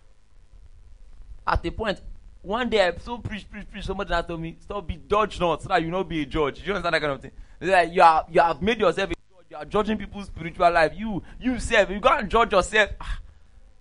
[1.47, 2.01] At a point,
[2.41, 3.85] one day I so preach, preach, preach.
[3.85, 6.67] Somebody told me, "Stop be judge not, so that you not be a judge." Do
[6.67, 7.33] you understand that kind of thing?
[7.61, 9.47] Like you are, you have made yourself a judge.
[9.51, 10.93] You are judging people's spiritual life.
[10.95, 12.91] You, you yourself, you and judge yourself.
[13.01, 13.19] Ah.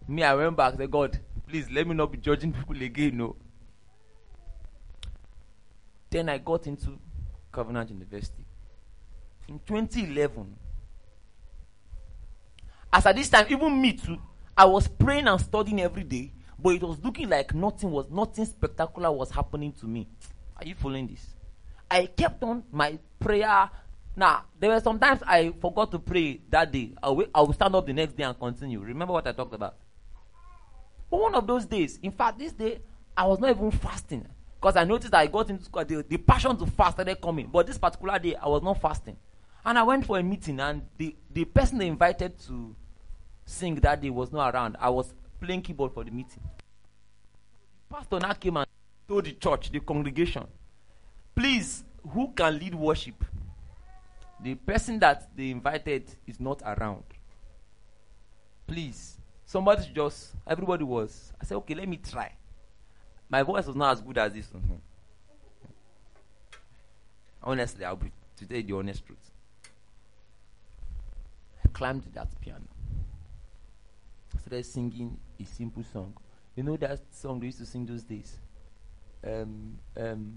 [0.08, 0.76] Me, I went back.
[0.76, 3.18] Said, God, please let me not be judging people again.
[3.18, 3.36] No.
[6.10, 6.98] Then I got into
[7.52, 8.46] Covenant University
[9.48, 10.56] in 2011.
[12.94, 14.18] As at this time, even me too,
[14.58, 18.46] I was praying and studying every day, but it was looking like nothing was nothing
[18.46, 20.08] spectacular was happening to me.
[20.58, 21.26] Are you following this?
[21.90, 23.70] I kept on my prayer.
[24.16, 26.94] Now, there were sometimes I forgot to pray that day.
[27.02, 28.80] I will, I will stand up the next day and continue.
[28.80, 29.76] Remember what I talked about?
[31.10, 32.80] But one of those days, in fact, this day,
[33.16, 34.26] I was not even fasting.
[34.62, 37.50] Because I noticed that I got into school, the, the passion to fast started coming.
[37.52, 39.18] But this particular day, I was not fasting.
[39.66, 42.76] And I went for a meeting, and the, the person they invited to
[43.44, 44.78] sing that day was not around.
[44.80, 46.44] I was playing keyboard for the meeting.
[47.90, 48.68] The pastor now came and
[49.08, 50.46] told the church, the congregation,
[51.36, 53.26] please, who can lead worship?
[54.44, 57.04] The person that they invited is not around.
[58.68, 61.34] Please, somebody just, everybody was.
[61.42, 62.32] I said, okay, let me try.
[63.32, 64.82] My voice was not as good as this one.
[67.42, 69.32] Honestly, I'll be to tell you the honest truth.
[71.64, 72.66] I climbed that piano.
[74.38, 76.14] Started singing a simple song.
[76.56, 78.38] You know that song they used to sing those days?
[79.26, 80.36] Um, um,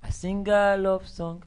[0.00, 1.42] I sing a love song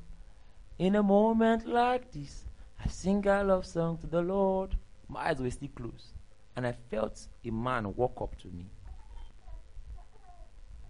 [0.78, 2.44] in a moment like this.
[2.84, 4.76] I sing a love song to the Lord.
[5.08, 6.12] My eyes were still closed.
[6.58, 8.66] And I felt a man walk up to me,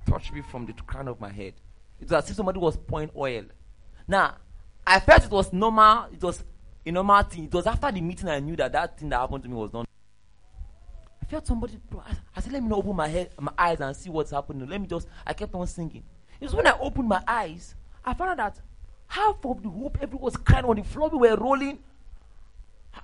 [0.06, 1.54] touch me from the crown of my head.
[2.00, 3.46] It was as if somebody was pouring oil.
[4.08, 4.36] Now,
[4.86, 6.08] I felt it was normal.
[6.14, 6.44] It was
[6.86, 7.46] a normal thing.
[7.46, 9.74] It was after the meeting I knew that that thing that happened to me was
[9.74, 9.88] not.
[11.22, 11.80] I felt somebody.
[11.98, 14.70] I, I said, "Let me not open my head, my eyes, and see what's happening.
[14.70, 16.04] Let me just." I kept on singing.
[16.40, 18.62] It was when I opened my eyes, I found out that
[19.08, 21.10] half of the hope, everyone was crying on the floor.
[21.10, 21.80] We were rolling.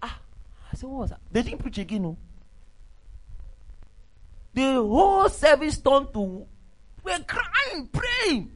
[0.03, 0.19] Ah,
[0.71, 2.03] I said, "What was that?" They didn't preach again.
[2.03, 2.17] No.
[4.53, 6.45] The whole service turned to
[7.03, 8.51] we're crying, praying.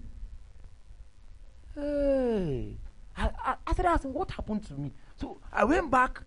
[1.76, 2.78] Hey.
[3.18, 4.92] I, I, I asking, what happened to me?
[5.18, 6.22] So I went back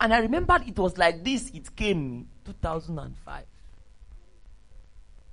[0.00, 3.44] and I remembered it was like this, it came in 2005.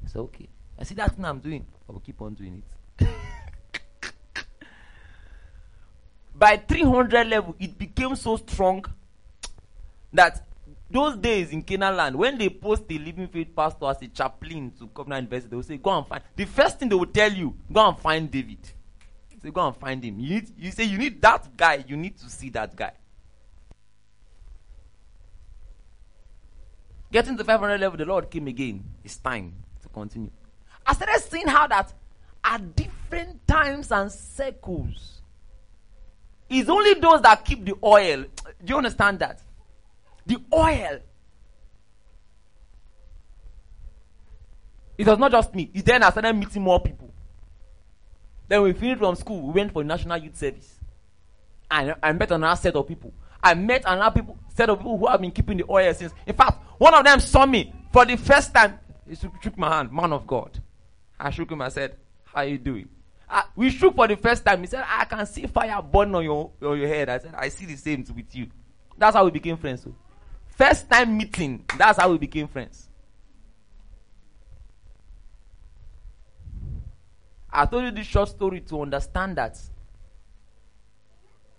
[0.02, 0.48] I said, okay.
[0.78, 1.66] I see that thing I'm doing.
[1.88, 2.64] I will keep on doing
[3.00, 3.08] it.
[6.36, 8.86] By 300 level, it became so strong
[10.14, 10.49] that
[10.92, 14.72] those days in Canaan land, when they post a living faith pastor as a chaplain
[14.80, 16.24] to Covenant University, they will say, Go and find.
[16.36, 18.60] The first thing they will tell you, go and find David.
[19.42, 20.20] Say, Go and find him.
[20.20, 21.86] You, need, you say, You need that guy.
[21.88, 22.92] You need to see that guy.
[27.12, 28.84] Getting to 500 level, the Lord came again.
[29.04, 30.32] It's time to continue.
[30.86, 31.94] I started seeing how that
[32.44, 35.22] at different times and circles,
[36.50, 38.24] it's only those that keep the oil.
[38.24, 39.42] Do you understand that?
[40.30, 41.00] The oil.
[44.96, 45.72] It was not just me.
[45.74, 47.12] It's then I started meeting more people.
[48.48, 50.80] Then we finished from school, we went for national youth service.
[51.72, 53.12] And I met another set of people.
[53.42, 56.14] I met another people, set of people who have been keeping the oil since.
[56.28, 58.80] In fact, one of them saw me for the first time.
[59.08, 60.62] He shook my hand, man of God.
[61.20, 61.62] I shook him.
[61.62, 62.88] I said, "How you doing?"
[63.30, 64.62] uh, we shook for the first time.
[64.62, 67.10] He said, I can see fire burn on your, on your head.
[67.10, 68.48] I said, I see the same with you.
[68.98, 69.84] That's how we became friends.
[69.84, 69.94] So.
[70.60, 72.90] First time meeting, that's how we became friends.
[77.50, 79.58] I told you this short story to understand that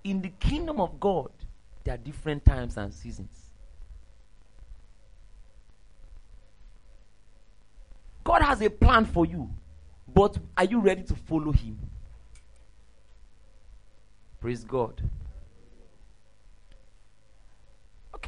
[0.04, 1.30] in the kingdom of God,
[1.82, 3.30] there are different times and seasons.
[8.22, 9.48] God has a plan for you,
[10.12, 11.78] but are you ready to follow Him?
[14.42, 15.00] Praise God.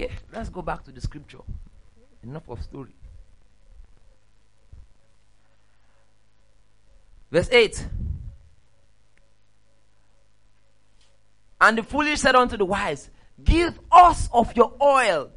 [0.02, 1.38] Okay, let's go back to the scripture.
[2.24, 2.94] Enough of story.
[7.30, 7.86] Verse 8.
[11.60, 13.10] And the foolish said unto the wise,
[13.42, 15.30] Give us of your oil,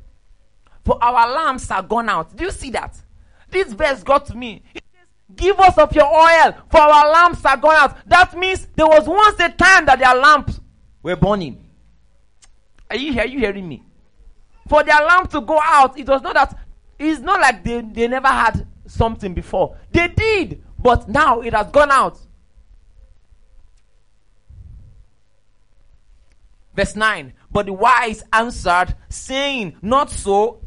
[0.84, 2.36] for our lamps are gone out.
[2.36, 3.00] Do you see that?
[3.50, 4.64] This verse got to me.
[4.74, 8.10] It says, Give us of your oil, for our lamps are gone out.
[8.10, 10.60] That means there was once a time that their lamps
[11.04, 11.70] were burning.
[12.90, 13.84] Are you, are you hearing me?
[14.68, 16.58] For their lamp to go out, it was not that,
[16.98, 19.78] it's not like they, they never had something before.
[19.92, 22.20] They did, but now it has gone out.
[26.76, 27.34] Verse 9.
[27.52, 30.62] But the wise answered, saying, Not so,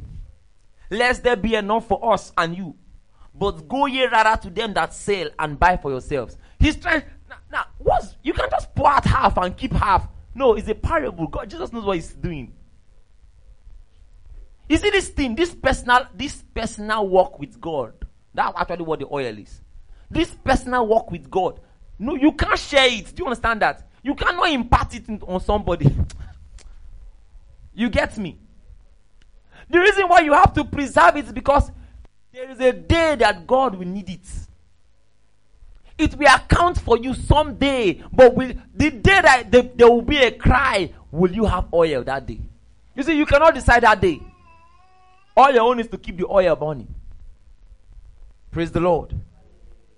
[0.90, 2.76] lest there be enough for us and you.
[3.34, 6.36] But go ye rather to them that sell and buy for yourselves.
[6.58, 7.02] He's trying.
[7.28, 10.08] Now, now what's, you can't just pour out half and keep half.
[10.34, 11.26] No, it's a parable.
[11.26, 12.52] God Jesus knows what he's doing.
[14.68, 17.94] You see this thing, this personal, this personal walk with God.
[18.34, 19.60] That's actually what the oil is.
[20.10, 21.60] This personal walk with God.
[21.98, 23.14] No, you can't share it.
[23.14, 23.88] Do you understand that?
[24.02, 25.94] You cannot impart it on somebody.
[27.74, 28.38] you get me?
[29.70, 31.70] The reason why you have to preserve it is because
[32.32, 34.20] there is a day that God will need it.
[35.98, 40.18] It will account for you someday, but will, the day that the, there will be
[40.18, 42.40] a cry, will you have oil that day?
[42.94, 44.20] You see, you cannot decide that day.
[45.38, 46.92] All your own is to keep the oil burning.
[48.50, 49.14] Praise the Lord.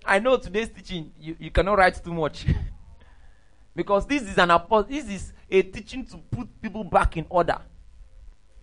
[0.05, 2.45] I know today's teaching, you, you cannot write too much.
[3.75, 7.57] because this is an apostle, this is a teaching to put people back in order.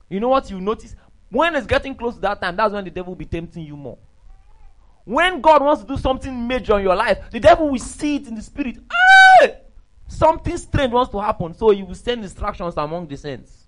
[0.09, 0.95] You know what you notice?
[1.31, 3.77] When it's getting close to that time, that's when the devil will be tempting you
[3.77, 3.99] more.
[5.05, 8.29] When God wants to do something major in your life, the devil will see it
[8.29, 8.77] in the spirit.
[9.41, 9.63] Hey!
[10.07, 13.68] Something strange wants to happen, so he will send instructions among the saints.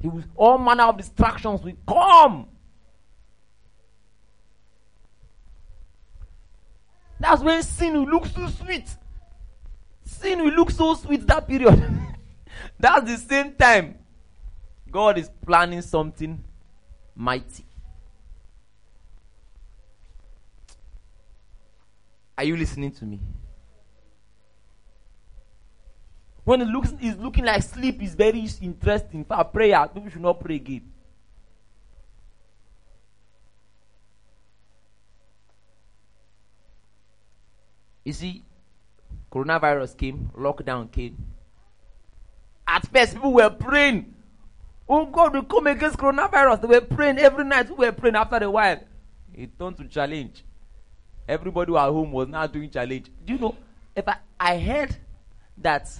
[0.00, 2.46] He will, all manner of distractions will come.
[7.20, 8.88] That's when sin will look so sweet.
[10.04, 11.82] Sin will look so sweet that period.
[12.78, 13.96] That's the same time
[14.90, 16.42] God is planning something
[17.14, 17.64] mighty.
[22.36, 23.18] Are you listening to me?
[26.48, 29.22] When it looks is looking like sleep is very interesting.
[29.22, 30.80] For prayer, ah, people should not pray again.
[38.02, 38.42] You see,
[39.30, 41.18] coronavirus came, lockdown came.
[42.66, 44.14] At first, people were praying.
[44.88, 46.62] Oh God, we come against coronavirus.
[46.62, 47.68] They were praying every night.
[47.68, 48.80] We were praying after a while.
[49.34, 50.42] It turned to challenge.
[51.28, 53.10] Everybody at home was now doing challenge.
[53.26, 53.54] Do you know?
[53.94, 54.96] If I, I heard
[55.58, 55.90] that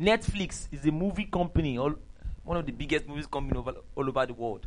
[0.00, 1.94] Netflix is a movie company, all,
[2.44, 4.66] one of the biggest movies company over, all over the world.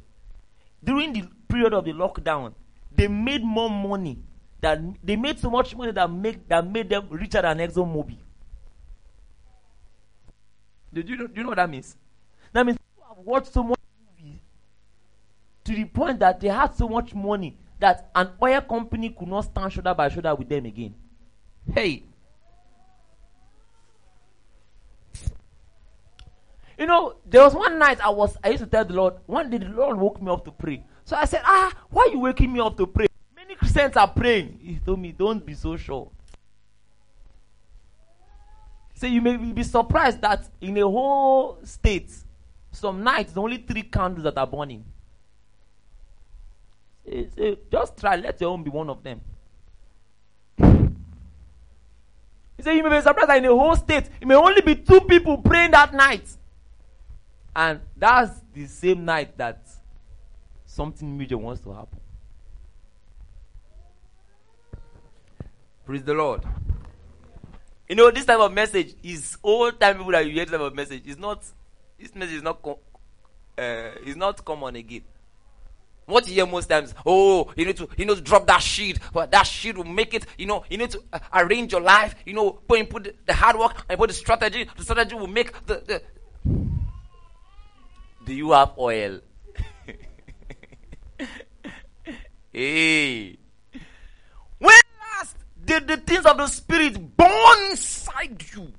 [0.83, 2.53] During the period of the lockdown,
[2.95, 4.17] they made more money
[4.61, 8.17] that they made so much money that make that made them richer than Exxon Mobil.
[10.91, 11.95] Do you do you know what that means?
[12.51, 13.79] That means people have watched so much
[14.17, 14.39] movies
[15.63, 19.41] to the point that they had so much money that an oil company could not
[19.41, 20.95] stand shoulder by shoulder with them again.
[21.73, 22.08] Hey.
[26.79, 29.49] You know, there was one night I was I used to tell the Lord, one
[29.49, 30.85] day the Lord woke me up to pray.
[31.03, 33.07] So I said, Ah, why are you waking me up to pray?
[33.35, 34.57] Many Christians are praying.
[34.63, 36.09] He told me, Don't be so sure.
[38.93, 42.11] So you may be surprised that in a whole state,
[42.71, 44.85] some nights, only three candles that are burning.
[47.05, 49.19] Say, say, just try, let your own be one of them.
[52.57, 54.75] He said, You may be surprised that in a whole state, it may only be
[54.75, 56.27] two people praying that night.
[57.55, 59.67] And that's the same night that
[60.65, 61.99] something major wants to happen.
[65.85, 66.43] Praise the Lord.
[67.87, 70.61] You know, this type of message is old time people that you hear this type
[70.61, 71.01] of message.
[71.07, 71.43] It's not,
[71.99, 72.75] this message is not, com-
[73.57, 75.01] uh, is not common again.
[76.05, 79.31] What you hear most times, oh, you need to, you know, drop that sheet, but
[79.31, 82.33] that sheet will make it, you know, you need to uh, arrange your life, you
[82.33, 84.67] know, put input the, the hard work and put the strategy.
[84.77, 86.01] The strategy will make the
[88.29, 89.21] Do you have oil?
[92.53, 93.37] hey.
[94.59, 94.79] When
[95.17, 98.71] last did the things of the spirit burn inside you?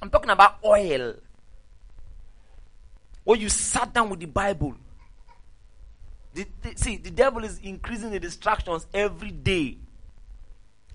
[0.00, 1.16] I'm talking about oil.
[3.24, 4.74] When you sat down with the Bible.
[6.32, 9.76] The, the, see, the devil is increasing the distractions every day.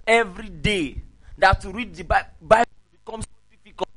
[0.08, 1.04] Every day.
[1.38, 2.66] That to read the Bible
[3.06, 3.89] becomes difficult.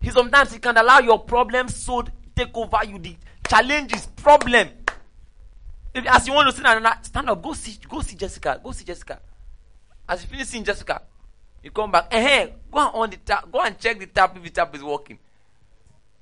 [0.00, 2.02] He sometimes he can allow your problems so
[2.34, 2.98] take over you.
[2.98, 3.14] The
[3.52, 4.68] challenge is problem.
[5.94, 9.20] If, as you want to stand up, go see, go see Jessica, go see Jessica.
[10.08, 11.02] As you finish seeing Jessica,
[11.62, 12.08] you come back.
[12.10, 15.18] Eh, go on the tap, go and check the tap if the tap is working.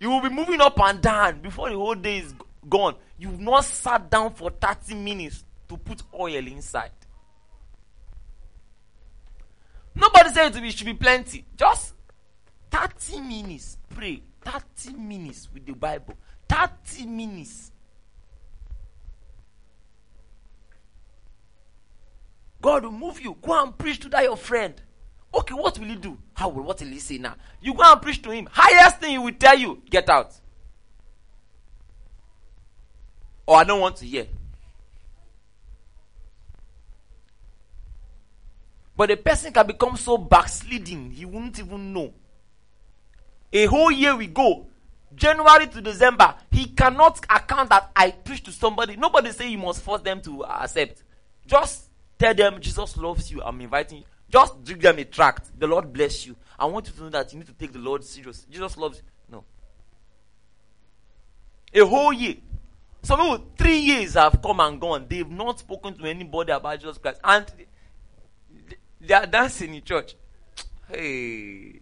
[0.00, 2.34] You will be moving up and down before the whole day is
[2.68, 2.96] gone.
[3.16, 6.90] You've not sat down for 30 minutes to put oil inside.
[9.94, 11.44] Nobody said it should be plenty.
[11.56, 11.94] Just
[12.70, 13.76] 30 minutes.
[13.90, 14.22] Pray.
[14.42, 16.14] 30 minutes with the Bible.
[16.50, 17.70] 30 minutes.
[22.60, 23.36] God will move you.
[23.40, 24.74] Go and preach to that your friend.
[25.32, 26.18] Okay, what will he do?
[26.34, 27.36] How will what will he say now?
[27.60, 28.48] You go and preach to him.
[28.50, 30.34] Highest thing he will tell you, get out.
[33.46, 34.26] Or I don't want to hear.
[38.96, 42.12] But a person can become so backsliding, he won't even know.
[43.52, 44.66] A whole year we go,
[45.14, 48.96] January to December, he cannot account that I preach to somebody.
[48.96, 51.02] Nobody say you must force them to accept.
[51.46, 53.42] Just tell them Jesus loves you.
[53.42, 54.04] I'm inviting you.
[54.28, 55.58] Just give them a tract.
[55.58, 56.36] The Lord bless you.
[56.58, 58.46] I want you to know that you need to take the Lord serious.
[58.48, 59.02] Jesus loves you.
[59.30, 59.44] No.
[61.74, 62.36] A whole year.
[63.02, 65.06] Some people, three years have come and gone.
[65.08, 67.20] They've not spoken to anybody about Jesus Christ.
[67.24, 67.46] And
[69.00, 70.14] they are dancing in church.
[70.88, 71.80] Hey.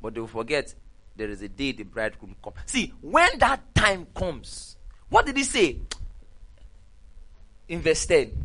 [0.00, 0.74] But they will forget
[1.16, 2.56] there is a day the bridegroom comes.
[2.66, 4.76] See, when that time comes,
[5.08, 5.80] what did he say?
[7.68, 8.44] In verse 10.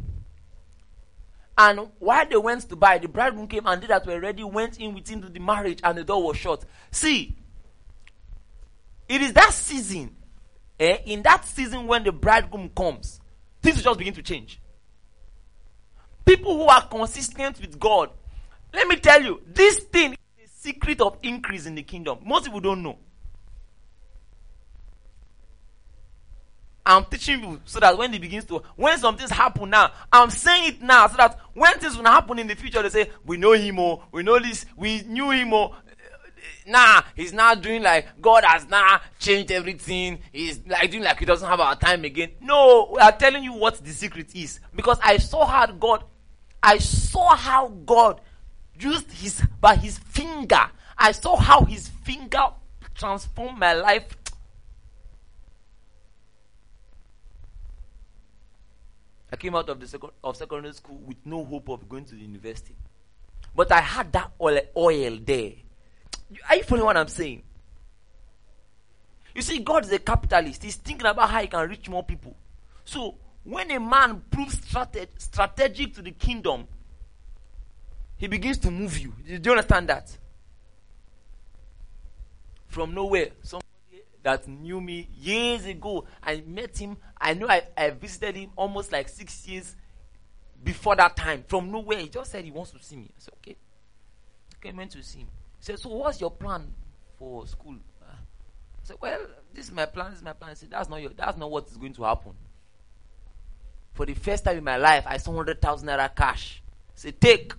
[1.55, 4.79] And while they went to buy, the bridegroom came and they that were ready went
[4.79, 6.65] in with him to the marriage, and the door was shut.
[6.89, 7.35] See,
[9.07, 10.15] it is that season,
[10.79, 13.21] eh, in that season when the bridegroom comes,
[13.61, 14.59] things just begin to change.
[16.25, 18.09] People who are consistent with God,
[18.73, 20.15] let me tell you, this thing
[20.64, 22.20] secret of increase in the kingdom.
[22.26, 22.97] Most people don't know.
[26.86, 30.30] I'm teaching you so that when it begins to, when some things happen now, I'm
[30.30, 33.38] saying it now so that when things will happen in the future, they say, we
[33.38, 35.76] know him, oh, we know this, we knew him, oh.
[36.66, 40.20] Nah, he's now doing like God has now changed everything.
[40.32, 42.32] He's like doing like he doesn't have our time again.
[42.41, 44.61] No, we are telling you what the secret is.
[44.74, 46.05] Because I saw how God,
[46.61, 48.22] I saw how God
[48.80, 52.47] used his, by his finger, I saw how his finger
[52.95, 54.15] transformed my life
[59.34, 62.13] I came out of the second, of secondary school with no hope of going to
[62.13, 62.76] the university.
[63.55, 65.53] But I had that oil, oil there.
[66.47, 67.41] Are you following what I'm saying?
[69.34, 70.61] You see, God is a capitalist.
[70.61, 72.36] He's thinking about how he can reach more people.
[72.86, 76.67] So, when a man proves strate- strategic to the kingdom,
[78.24, 79.13] he begins to move you.
[79.26, 80.17] Do you understand that?
[82.67, 83.67] From nowhere, somebody
[84.21, 88.93] that knew me years ago, I met him I know I, I visited him almost
[88.93, 89.76] like six years
[90.61, 91.43] before that time.
[91.47, 93.09] From nowhere, he just said he wants to see me.
[93.09, 93.57] I said, okay.
[94.57, 95.28] Okay, I meant to see him.
[95.59, 96.74] He said, so what's your plan
[97.19, 97.76] for school?
[98.01, 99.19] Uh, I said, well,
[99.53, 100.51] this is my plan, this is my plan.
[100.51, 102.32] I said, that's not your, that's not what is going to happen.
[103.93, 106.61] For the first time in my life, I saw 100,000 naira cash.
[106.95, 107.53] Said, take.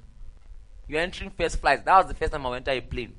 [0.86, 1.84] You're entering first flight.
[1.84, 3.14] That was the first time I enter a plane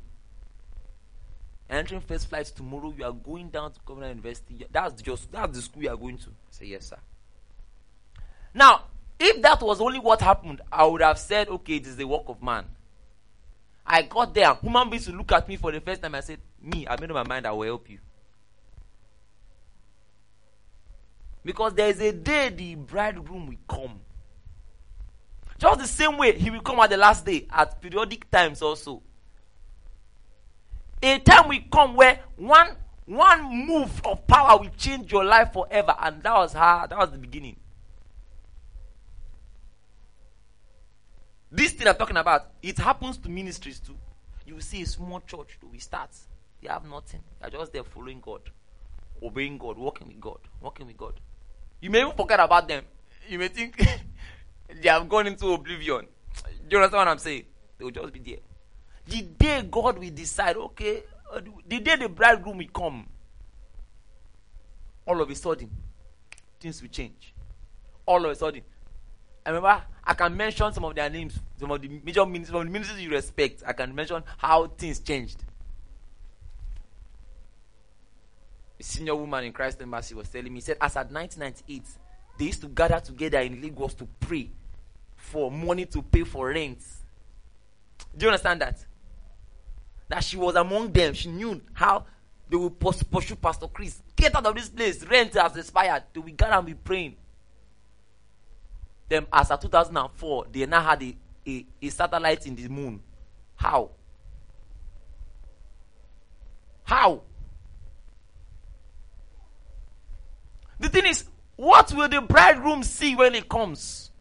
[1.70, 2.94] entering first flight tomorrow.
[2.98, 4.66] You are going down to Covenant University.
[4.72, 6.30] That's just that's the school you are going to.
[6.50, 6.98] say yes, sir.
[8.54, 8.84] Now,
[9.20, 12.24] if that was only what happened, I would have said, okay, it is the work
[12.28, 12.66] of man.
[13.86, 14.54] I got there.
[14.56, 16.16] Human beings will look at me for the first time.
[16.16, 17.46] I said, me, I made up my mind.
[17.46, 18.00] I will help you.
[21.44, 24.00] Because there is a day the bridegroom will come.
[25.66, 29.02] Just the same way he will come at the last day at periodic times also
[31.02, 32.70] a time will come where one
[33.06, 37.10] one move of power will change your life forever and that was how that was
[37.10, 37.56] the beginning
[41.52, 43.98] this thing i'm talking about it happens to ministries too
[44.46, 46.12] you see a small church we start
[46.62, 48.42] they have nothing they're just there following god
[49.24, 51.20] obeying God, walking with God, walking with God.
[51.82, 52.84] You may even forget about them.
[53.28, 53.76] You may think
[54.82, 56.08] they have gone into oblivion.
[56.68, 57.44] Do you understand what I'm saying?
[57.78, 58.38] They will just be there.
[59.08, 63.08] The day God will decide, okay, uh, the day the bridegroom will come,
[65.06, 65.70] all of a sudden,
[66.60, 67.34] things will change.
[68.06, 68.62] All of a sudden.
[69.46, 72.62] I remember I can mention some of their names, some of the major ministers, some
[72.62, 73.64] of the ministers you respect.
[73.66, 75.44] I can mention how things changed.
[78.80, 81.84] A senior woman in Christ Embassy was telling me, he said, as at 1998,
[82.38, 84.50] they used to gather together in Lagos to pray
[85.16, 86.80] for money to pay for rent.
[88.16, 88.84] Do you understand that?
[90.08, 91.14] That she was among them.
[91.14, 92.06] She knew how
[92.50, 94.02] they will pursue Pastor Chris.
[94.16, 95.04] Get out of this place.
[95.06, 96.04] Rent has expired.
[96.14, 97.16] They will gather and be praying.
[99.10, 101.16] Then, as of 2004, they now had a,
[101.48, 103.02] a, a satellite in the moon.
[103.56, 103.92] How?
[106.84, 107.22] How?
[110.80, 111.26] The thing is,
[111.56, 114.12] what will the bridegroom see when he comes?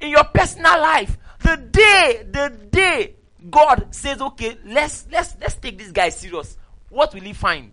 [0.00, 3.14] In your personal life, the day, the day
[3.50, 6.56] God says, okay, let's let's let's take this guy serious.
[6.88, 7.72] What will he find?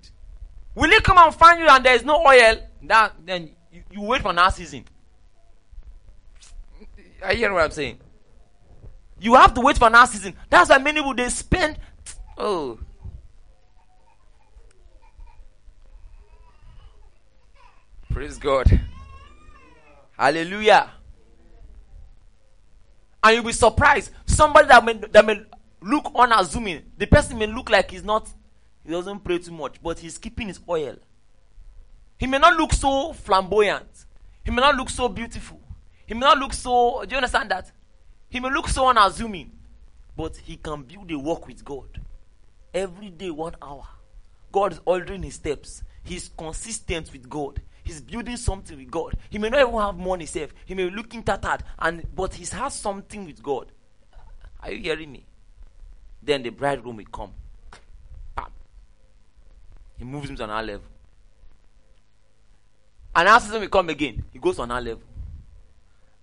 [0.76, 2.58] Will he come and find you and there is no oil?
[2.84, 4.86] That then you, you wait for another season.
[7.24, 8.00] I hear what I'm saying.
[9.20, 10.36] You have to wait for another season.
[10.50, 11.78] That's why many people they spend.
[12.38, 12.80] Oh,
[18.16, 18.80] Praise God.
[20.18, 20.90] Hallelujah.
[23.22, 24.12] And you'll be surprised.
[24.26, 25.42] Somebody that may, that may
[25.82, 28.30] look unassuming, the person may look like he's not,
[28.86, 30.96] he doesn't pray too much, but he's keeping his oil.
[32.18, 34.06] He may not look so flamboyant.
[34.46, 35.60] He may not look so beautiful.
[36.06, 37.70] He may not look so, do you understand that?
[38.30, 39.52] He may look so unassuming,
[40.16, 42.00] but he can build a walk with God.
[42.74, 43.86] Every day, one hour.
[44.54, 45.84] God is ordering his steps.
[46.06, 49.16] He's consistent with God he's building something with God.
[49.30, 50.54] He may not even have money safe.
[50.66, 53.72] He may be looking tattered, and but he has something with God.
[54.62, 55.26] Are you hearing me?
[56.22, 57.32] Then the bridegroom will come.
[58.36, 58.48] Bam.
[59.98, 60.88] He moves him to another level.
[63.16, 64.26] Another season will come again.
[64.34, 65.04] He goes to another level.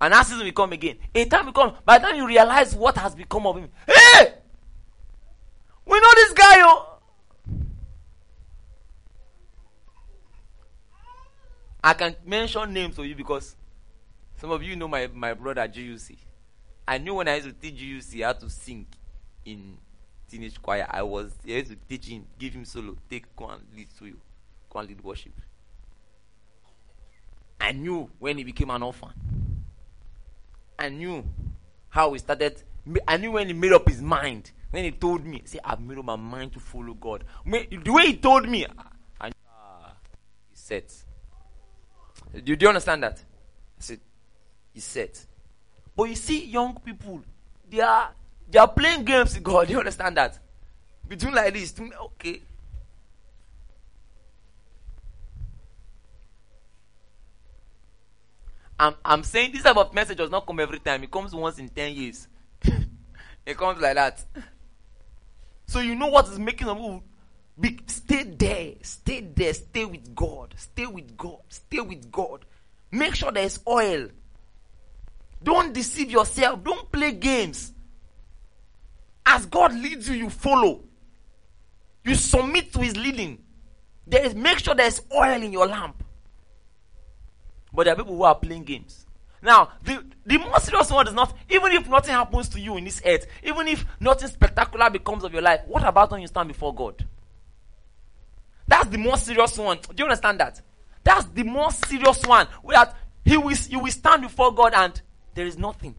[0.01, 0.99] Another season will come again.
[1.15, 1.75] A time will come.
[1.85, 3.71] By the time you realize what has become of him.
[3.87, 4.35] Hey!
[5.87, 6.92] We know this guy, oh.
[11.85, 13.57] I can mention names for you because
[14.37, 16.17] some of you know my, my brother GUC.
[16.87, 18.87] I knew when I used to teach GUC how to sing
[19.45, 19.79] in
[20.31, 20.87] teenage choir.
[20.89, 24.07] I was I used to teach him, give him solo, take go and lead to
[24.07, 24.19] you,
[24.71, 25.33] go and lead worship.
[27.61, 29.11] I knew when he became an orphan.
[30.79, 31.25] I knew
[31.89, 32.63] how he started.
[33.07, 34.51] I knew when he made up his mind.
[34.71, 38.07] When he told me, "See, I've made up my mind to follow God." The way
[38.07, 38.67] he told me,
[39.21, 39.93] I, knew, ah,
[40.51, 40.85] he said,
[42.33, 43.19] do, do you understand that?
[43.19, 44.01] I said,
[44.73, 45.11] he said.
[45.97, 47.23] But you see, young people,
[47.69, 48.11] they are
[48.51, 49.67] they are playing games with God.
[49.67, 50.39] Do you understand that?
[51.09, 52.43] Be doing like this, doing okay.
[58.79, 61.03] I'm I'm saying this type of message does not come every time.
[61.03, 62.29] It comes once in ten years.
[63.47, 64.25] it comes like that.
[65.67, 67.03] So you know what is making them
[67.63, 72.45] be, stay there, stay there, stay with God, stay with God, stay with God.
[72.91, 74.09] Make sure there's oil.
[75.43, 77.73] Don't deceive yourself, don't play games.
[79.25, 80.83] As God leads you, you follow.
[82.05, 83.39] You submit to His leading.
[84.07, 86.03] There is make sure there's oil in your lamp.
[87.73, 89.07] But there are people who are playing games.
[89.41, 92.85] Now, the, the most serious one is not, even if nothing happens to you in
[92.85, 96.49] this earth, even if nothing spectacular becomes of your life, what about when you stand
[96.49, 97.05] before God?
[98.73, 99.77] That's the more serious one.
[99.77, 100.59] Do you understand that?
[101.05, 102.47] That's the more serious one.
[102.63, 102.91] Where
[103.23, 104.99] he will, you will stand before God and
[105.35, 105.95] there is nothing.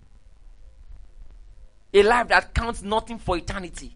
[1.93, 3.95] A life that counts nothing for eternity.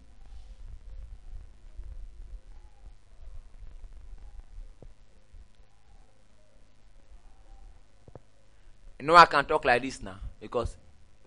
[9.00, 10.76] You know I can talk like this now because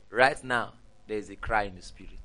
[0.10, 0.72] right now
[1.06, 2.21] there is a cry in the spirit.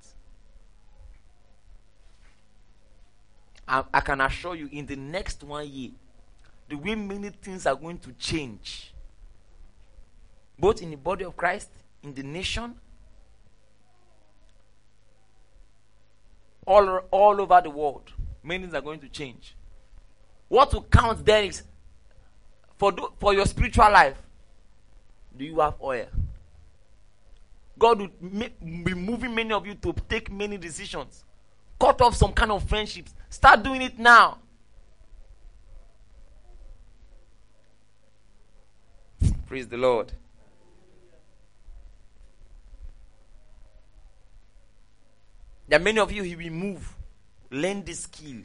[3.66, 5.90] I, I can assure you, in the next one year,
[6.68, 8.92] the way many things are going to change,
[10.58, 11.70] both in the body of Christ,
[12.02, 12.74] in the nation,
[16.66, 18.12] all, all over the world,
[18.42, 19.54] many things are going to change.
[20.48, 21.62] What will count then is
[22.78, 24.16] for, do, for your spiritual life,
[25.36, 26.06] do you have oil?
[27.78, 28.10] God will
[28.60, 31.24] be moving many of you to take many decisions
[31.78, 33.14] cut off some kind of friendships.
[33.28, 34.38] Start doing it now.
[39.46, 40.12] Praise the Lord.
[45.68, 46.94] There are many of you, he will move.
[47.50, 48.42] Learn this skill.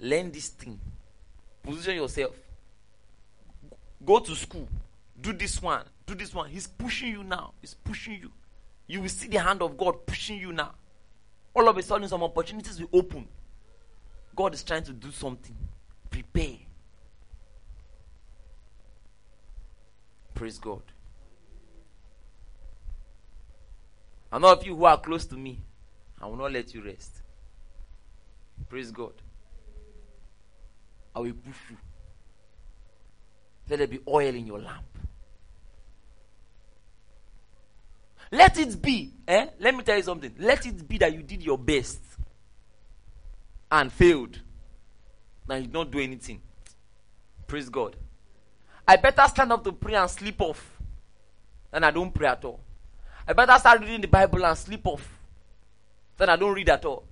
[0.00, 0.78] Learn this thing.
[1.62, 2.34] Position yourself.
[4.04, 4.68] Go to school.
[5.20, 5.82] Do this one.
[6.06, 6.48] Do this one.
[6.48, 7.52] He's pushing you now.
[7.60, 8.30] He's pushing you.
[8.86, 10.72] You will see the hand of God pushing you now.
[11.58, 13.26] All of a sudden, some opportunities will open.
[14.36, 15.56] God is trying to do something.
[16.08, 16.58] Prepare.
[20.34, 20.82] Praise God.
[24.30, 25.58] And all of you who are close to me,
[26.22, 27.22] I will not let you rest.
[28.68, 29.14] Praise God.
[31.12, 31.76] I will push you.
[33.68, 34.97] Let there be oil in your lamp.
[38.30, 39.12] Let it be.
[39.26, 39.46] Eh?
[39.58, 40.34] Let me tell you something.
[40.38, 42.00] Let it be that you did your best
[43.70, 44.40] and failed.
[45.48, 46.40] Now you don't do anything.
[47.46, 47.96] Praise God.
[48.86, 50.78] I better stand up to pray and sleep off
[51.70, 52.60] than I don't pray at all.
[53.26, 55.18] I better start reading the Bible and sleep off
[56.16, 57.04] than I don't read at all.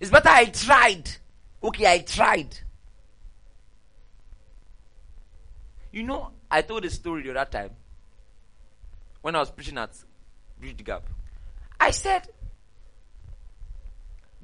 [0.00, 1.08] It's better I tried.
[1.62, 2.58] Okay, I tried.
[5.92, 7.70] You know, I told a story the other time
[9.22, 9.90] when I was preaching at
[10.60, 11.02] Bridge Gap.
[11.80, 12.28] I said,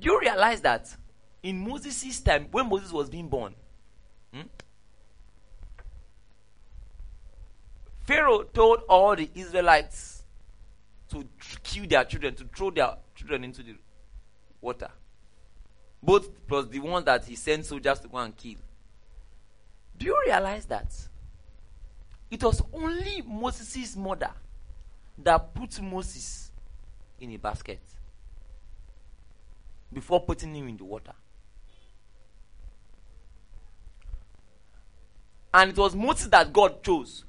[0.00, 0.88] Do you realize that
[1.42, 3.54] in Moses' time, when Moses was being born,
[4.32, 4.40] hmm,
[8.06, 10.22] Pharaoh told all the Israelites
[11.10, 11.28] to
[11.62, 13.74] kill their children, to throw their children into the
[14.62, 14.88] water.
[16.02, 18.56] Both plus the ones that he sent soldiers to go and kill.
[19.98, 20.94] Do you realize that?
[22.30, 24.30] It was only Moses' mother
[25.18, 26.50] that put Moses
[27.20, 27.80] in a basket
[29.92, 31.12] before putting him in the water.
[35.52, 37.24] And it was Moses that God chose.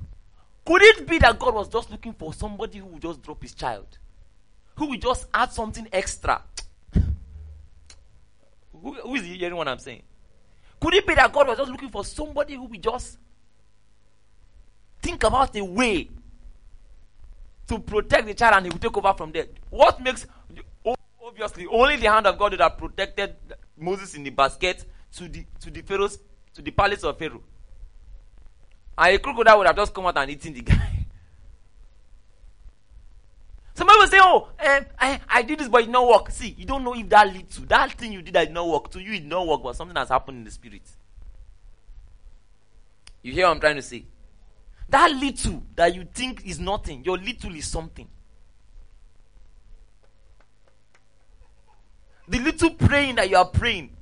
[0.65, 3.53] Could it be that God was just looking for somebody who would just drop his
[3.53, 3.97] child?
[4.75, 6.43] Who would just add something extra?
[8.81, 10.03] who, who is hearing what I'm saying?
[10.79, 13.17] Could it be that God was just looking for somebody who would just
[15.01, 16.09] think about a way
[17.67, 19.47] to protect the child and he will take over from there?
[19.69, 20.25] What makes
[21.23, 23.35] obviously only the hand of God that protected
[23.77, 24.85] Moses in the basket
[25.15, 26.19] to the to the Pharaoh's
[26.53, 27.41] to the palace of Pharaoh.
[28.97, 31.05] And a crocodile would have just come out and eaten the guy.
[33.73, 36.31] Somebody will say, Oh, eh, I, I did this, but it did not work.
[36.31, 38.67] See, you don't know if that lead to that thing you did that did not
[38.67, 38.91] work.
[38.91, 40.81] To you, it did not work, but something has happened in the spirit.
[43.21, 44.03] You hear what I'm trying to say?
[44.89, 48.07] That little that you think is nothing, your little is something.
[52.27, 53.95] The little praying that you are praying,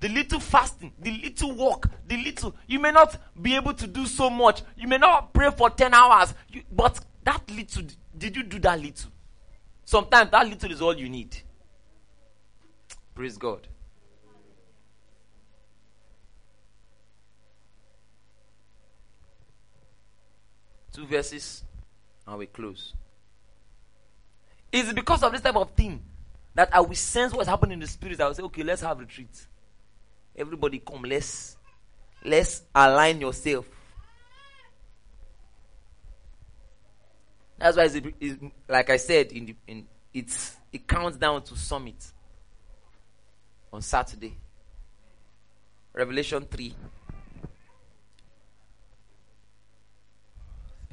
[0.00, 4.06] the little fasting, the little walk, the little, you may not be able to do
[4.06, 4.62] so much.
[4.76, 7.84] You may not pray for 10 hours, you, but that little,
[8.16, 9.10] did you do that little?
[9.84, 11.36] Sometimes that little is all you need.
[13.14, 13.66] Praise God.
[20.98, 21.62] Two verses
[22.26, 22.92] and we close.
[24.72, 26.02] It's because of this type of thing
[26.56, 28.20] that I will sense what's happening in the spirit.
[28.20, 29.46] I will say, okay, let's have retreat.
[30.34, 31.56] Everybody come, let's
[32.24, 33.64] let's align yourself.
[37.58, 41.56] That's why it's, it's, like I said, in the, in it's it counts down to
[41.56, 42.04] summit
[43.72, 44.36] on Saturday.
[45.94, 46.74] Revelation 3.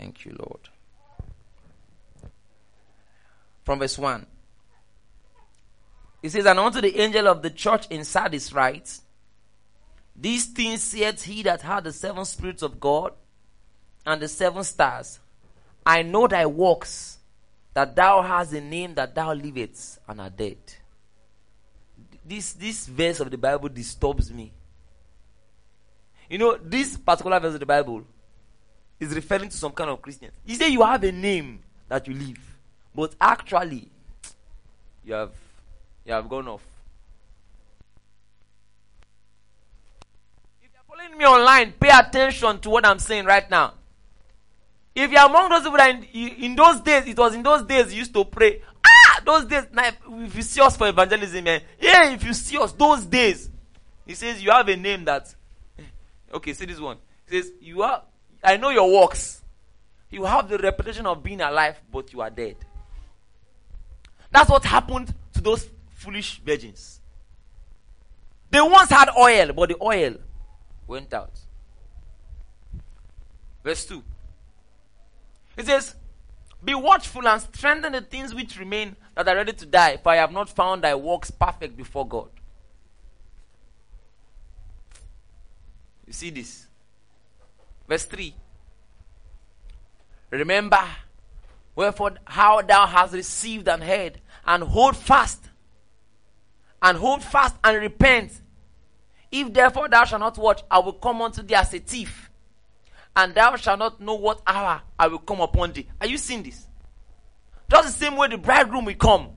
[0.06, 0.70] Thank you, Lord.
[3.64, 4.24] From verse 1.
[6.22, 9.01] It says, And unto the angel of the church in Sardis writes,
[10.16, 13.14] These things saith he that had the seven spirits of God
[14.06, 15.20] and the seven stars.
[15.84, 17.18] I know thy works,
[17.74, 20.58] that thou hast a name that thou livest and are dead.
[22.24, 24.53] This, this verse of the Bible disturbs me.
[26.30, 28.03] You know, this particular verse of the Bible
[29.00, 30.34] is referring to some kind of Christians.
[30.46, 32.39] He said you have a name that you live,
[32.93, 33.89] but actually,
[35.04, 35.32] you have
[36.06, 36.64] you have gone off.
[40.62, 43.74] If you're following me online, pay attention to what I'm saying right now.
[44.96, 47.91] If you're among those people that in, in those days, it was in those days
[47.91, 48.62] you used to pray.
[48.86, 49.66] Ah, those days.
[49.74, 53.50] Now, if you see us for evangelism, man, yeah, if you see us those days,
[54.06, 55.34] he says you have a name that.
[56.34, 56.98] Okay, see this one.
[57.30, 58.04] He says you are.
[58.46, 59.41] I know your works.
[60.12, 62.58] You have the reputation of being alive, but you are dead.
[64.32, 67.02] That's what happened to those foolish virgins.
[68.52, 70.16] They once had oil, but the oil
[70.88, 71.32] went out.
[73.64, 74.04] Verse 2.
[75.58, 75.96] It says,
[76.64, 80.18] Be watchful and strengthen the things which remain that are ready to die, for I
[80.18, 82.30] have not found thy works perfect before God.
[86.06, 86.64] You see this?
[87.88, 88.34] Verse 3.
[90.32, 90.82] Remember,
[91.76, 95.50] wherefore, how thou hast received and heard, and hold fast,
[96.82, 98.42] and hold fast and repent.
[99.32, 102.30] If therefore thou shalt not watch, I will come unto thee as a thief,
[103.16, 105.88] and thou shalt not know what hour I will come upon thee.
[106.02, 106.66] Are you seeing this?
[107.70, 109.30] Just the same way the bridegroom will come.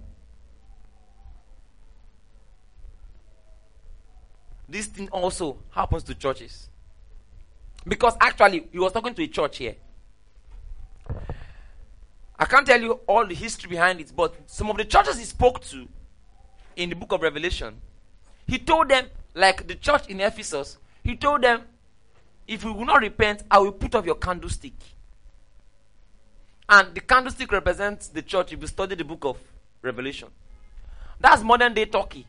[4.68, 6.68] This thing also happens to churches.
[7.86, 9.76] Because actually, he was talking to a church here.
[12.38, 15.24] I can't tell you all the history behind it, but some of the churches he
[15.24, 15.88] spoke to
[16.76, 17.80] in the book of Revelation,
[18.46, 21.62] he told them, like the church in Ephesus, he told them,
[22.46, 24.74] if you will not repent, I will put off your candlestick.
[26.68, 29.38] And the candlestick represents the church if you study the book of
[29.82, 30.28] Revelation.
[31.20, 32.26] That's modern day Turkey.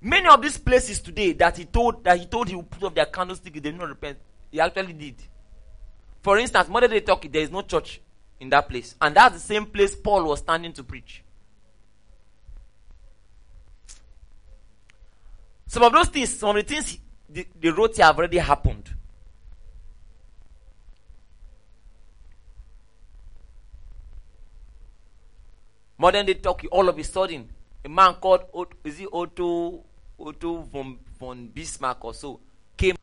[0.00, 2.94] Many of these places today that he told that he told he would put off
[2.94, 4.18] their candlestick if they did not repent,
[4.54, 5.16] he actually did.
[6.22, 8.00] For instance, modern day Turkey, there is no church
[8.38, 8.94] in that place.
[9.00, 11.24] And that's the same place Paul was standing to preach.
[15.66, 16.96] Some of those things, some of the things
[17.28, 18.94] they, wrote here have already happened.
[25.98, 27.48] Modern day Turkey, all of a sudden,
[27.84, 28.44] a man called
[28.84, 29.82] is it Otto
[30.16, 32.38] Otto von, von Bismarck or so
[32.76, 32.94] came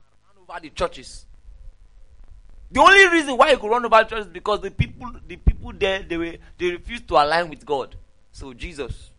[0.50, 1.26] over the churches.
[2.72, 5.74] The only reason why he could run over the is because the people the people
[5.74, 7.96] there they were they refused to align with God.
[8.32, 9.10] So Jesus.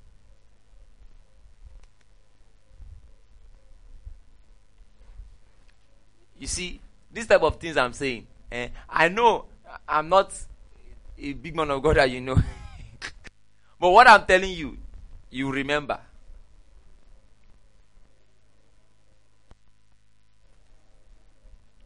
[6.38, 6.80] You see,
[7.12, 8.26] this type of things I'm saying.
[8.50, 9.44] Eh, I know
[9.88, 10.32] I'm not
[11.18, 12.36] a big man of God, as you know.
[13.78, 14.76] But what I'm telling you,
[15.30, 16.00] you remember.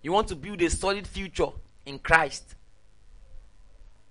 [0.06, 1.48] You want to build a solid future
[1.84, 2.54] in Christ.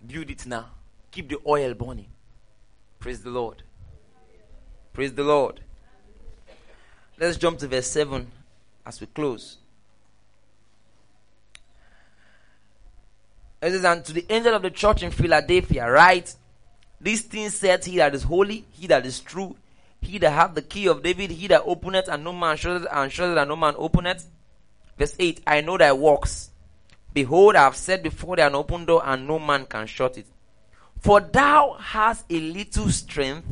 [0.06, 0.66] Build it now.
[1.10, 2.08] Keep the oil burning.
[3.00, 3.64] Praise the Lord.
[4.92, 5.62] Praise the Lord.
[7.18, 8.30] Let's jump to verse 7
[8.86, 9.56] as we close.
[13.62, 16.36] It says, And to the angel of the church in Philadelphia, write,
[17.00, 19.56] these things said he that is holy, he that is true,
[20.02, 23.10] he that hath the key of David, he that openeth and no man shutteth, and
[23.10, 24.26] shutteth and no man openeth.
[24.98, 26.52] Verse 8, I know thy works.
[27.14, 30.28] Behold, I have set before thee an open door, and no man can shut it.
[31.00, 33.48] For thou hast a little strength,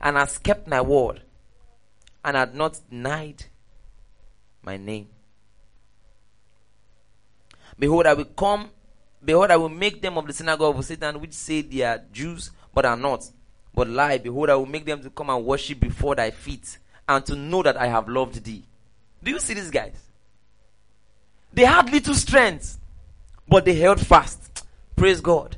[0.00, 1.22] and hast kept my word,
[2.24, 3.44] and hast not denied
[4.62, 5.08] my name.
[7.78, 8.70] Behold, I will come
[9.24, 12.50] Behold, I will make them of the synagogue of Satan, which say they are Jews,
[12.74, 13.24] but are not,
[13.74, 14.18] but lie.
[14.18, 16.78] Behold, I will make them to come and worship before thy feet,
[17.08, 18.64] and to know that I have loved thee.
[19.22, 19.96] Do you see these guys?
[21.54, 22.78] They had little strength,
[23.48, 24.66] but they held fast.
[24.96, 25.56] Praise God.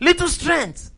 [0.00, 0.90] Little strength.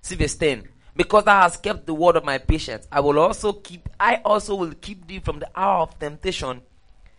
[0.00, 0.68] See verse 10.
[0.94, 4.54] Because thou hast kept the word of my patience, I will also keep, I also
[4.54, 6.62] will keep thee from the hour of temptation,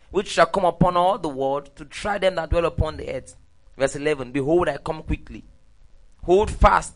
[0.09, 3.35] which shall come upon all the world to try them that dwell upon the earth.
[3.77, 4.31] Verse 11.
[4.31, 5.43] Behold, I come quickly.
[6.23, 6.95] Hold fast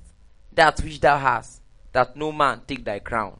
[0.54, 1.62] that which thou hast,
[1.94, 3.40] that no man take thy crown.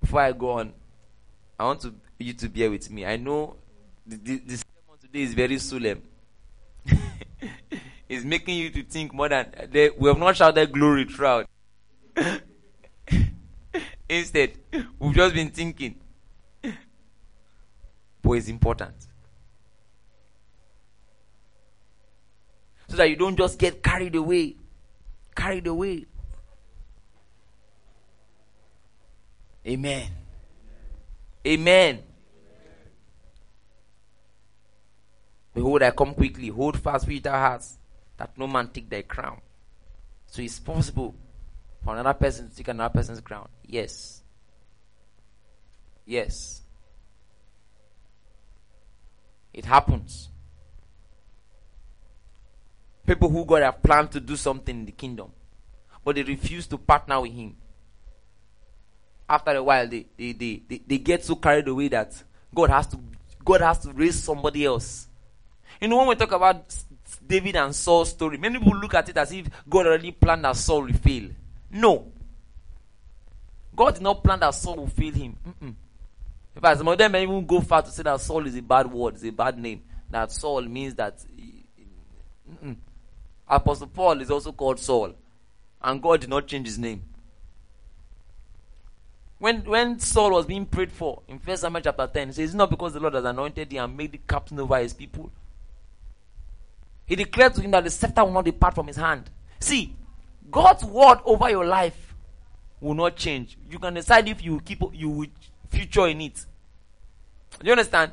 [0.00, 0.72] Before I go on,
[1.58, 3.04] I want to, you to bear with me.
[3.04, 3.56] I know
[4.06, 6.02] the, sermon today is very solemn.
[8.08, 11.46] it's making you to think more than they, we have not shouted glory throughout.
[14.08, 14.52] Instead,
[14.98, 15.96] we've just been thinking.
[18.34, 18.94] It's important.
[22.88, 24.56] So that you don't just get carried away.
[25.34, 26.06] Carried away.
[29.66, 30.10] Amen.
[31.46, 32.02] Amen.
[35.54, 36.48] Behold, I come quickly.
[36.48, 37.78] Hold fast with our hearts
[38.16, 39.40] that no man take thy crown.
[40.26, 41.14] So it's possible
[41.82, 43.48] for another person to take another person's crown.
[43.64, 44.22] Yes.
[46.04, 46.62] Yes.
[49.56, 50.28] It happens.
[53.04, 55.32] People who God have planned to do something in the kingdom,
[56.04, 57.56] but they refuse to partner with Him.
[59.28, 62.22] After a while, they, they, they, they, they get so carried away that
[62.54, 62.98] God has to
[63.44, 65.06] God has to raise somebody else
[65.80, 66.74] You know, when we talk about
[67.26, 70.56] David and Saul's story, many people look at it as if God already planned that
[70.56, 71.30] Saul will fail.
[71.70, 72.12] No.
[73.74, 75.36] God did not plan that Saul will fail him.
[75.46, 75.74] Mm-mm.
[76.56, 78.62] In fact, some of them may even go far to say that Saul is a
[78.62, 79.82] bad word, it's a bad name.
[80.10, 81.22] That Saul means that.
[82.50, 82.76] Mm-mm.
[83.46, 85.14] Apostle Paul is also called Saul,
[85.82, 87.02] and God did not change his name.
[89.38, 92.54] When when Saul was being prayed for in First Samuel chapter 10, he says, It's
[92.54, 95.30] not because the Lord has anointed him and made the captain over his people.
[97.04, 99.30] He declared to him that the scepter will not depart from his hand.
[99.60, 99.94] See,
[100.50, 102.14] God's word over your life
[102.80, 103.58] will not change.
[103.70, 105.26] You can decide if you keep you will
[105.70, 106.44] future in it.
[107.60, 108.12] Do you understand?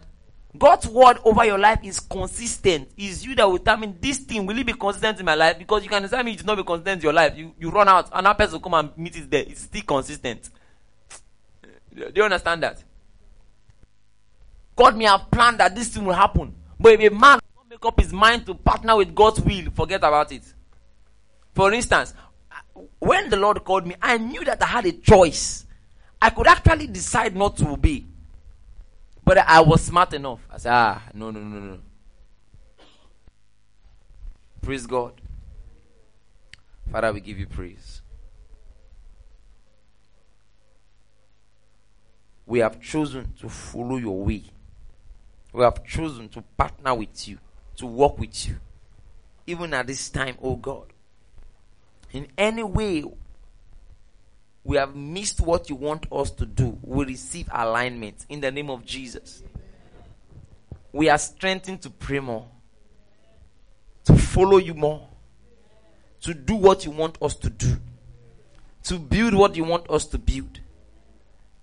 [0.57, 2.89] God's word over your life is consistent.
[2.95, 5.83] It's you that will determine this thing will it be consistent in my life because
[5.83, 7.35] you can decide it will not be consistent in your life.
[7.35, 9.43] You you run out, another person come and meet it there.
[9.47, 10.49] It's still consistent.
[11.95, 12.83] Do you understand that?
[14.75, 17.69] God may have planned that this thing will happen, but if a man does not
[17.69, 20.43] make up his mind to partner with God's will, forget about it.
[21.53, 22.13] For instance,
[22.99, 25.62] when the Lord called me, I knew that I had a choice.
[26.23, 28.05] I could actually decide not to obey.
[29.25, 30.39] But I was smart enough.
[30.49, 31.79] I said, ah, no, no, no, no.
[34.61, 35.19] Praise God.
[36.89, 38.01] Father, we give you praise.
[42.45, 44.45] We have chosen to follow your way.
[45.51, 47.37] We have chosen to partner with you,
[47.75, 48.55] to work with you.
[49.45, 50.85] Even at this time, oh God.
[52.13, 53.03] In any way
[54.63, 58.69] we have missed what you want us to do, we receive alignment in the name
[58.69, 59.43] of Jesus.
[60.91, 62.47] We are strengthened to pray more,
[64.05, 65.07] to follow you more,
[66.21, 67.75] to do what you want us to do,
[68.83, 70.59] to build what you want us to build,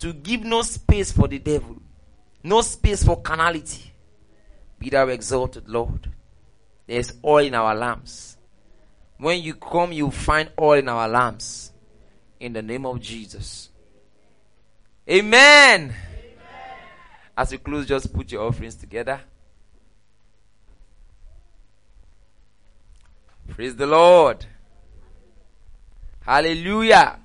[0.01, 1.81] to give no space for the devil,
[2.43, 3.93] no space for carnality.
[4.79, 6.11] Be thou exalted, Lord.
[6.87, 8.37] There's oil in our lamps.
[9.19, 11.71] When you come, you find oil in our lamps
[12.41, 13.69] in the name of Jesus.
[15.09, 15.81] Amen.
[15.83, 15.95] Amen.
[17.37, 19.21] As we close, just put your offerings together.
[23.49, 24.47] Praise the Lord.
[26.23, 27.19] Hallelujah.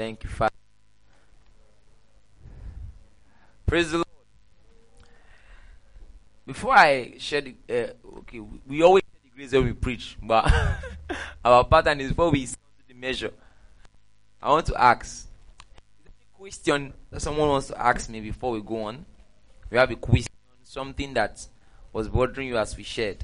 [0.00, 0.54] Thank you, Father.
[3.66, 4.06] Praise the Lord.
[6.46, 10.50] Before I share the, uh, okay, we, always share the grace when we preach, but
[11.44, 12.56] our pattern is before we to
[12.88, 13.30] the measure.
[14.40, 15.28] I want to ask,
[16.32, 19.04] question that someone wants to ask me before we go on?
[19.70, 20.32] We have a question,
[20.64, 21.46] something that
[21.92, 23.22] was bothering you as we shared.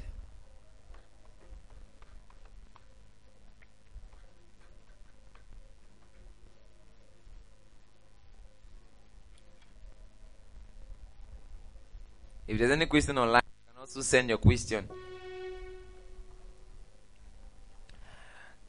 [12.47, 14.87] If there's any question online, you can also send your question.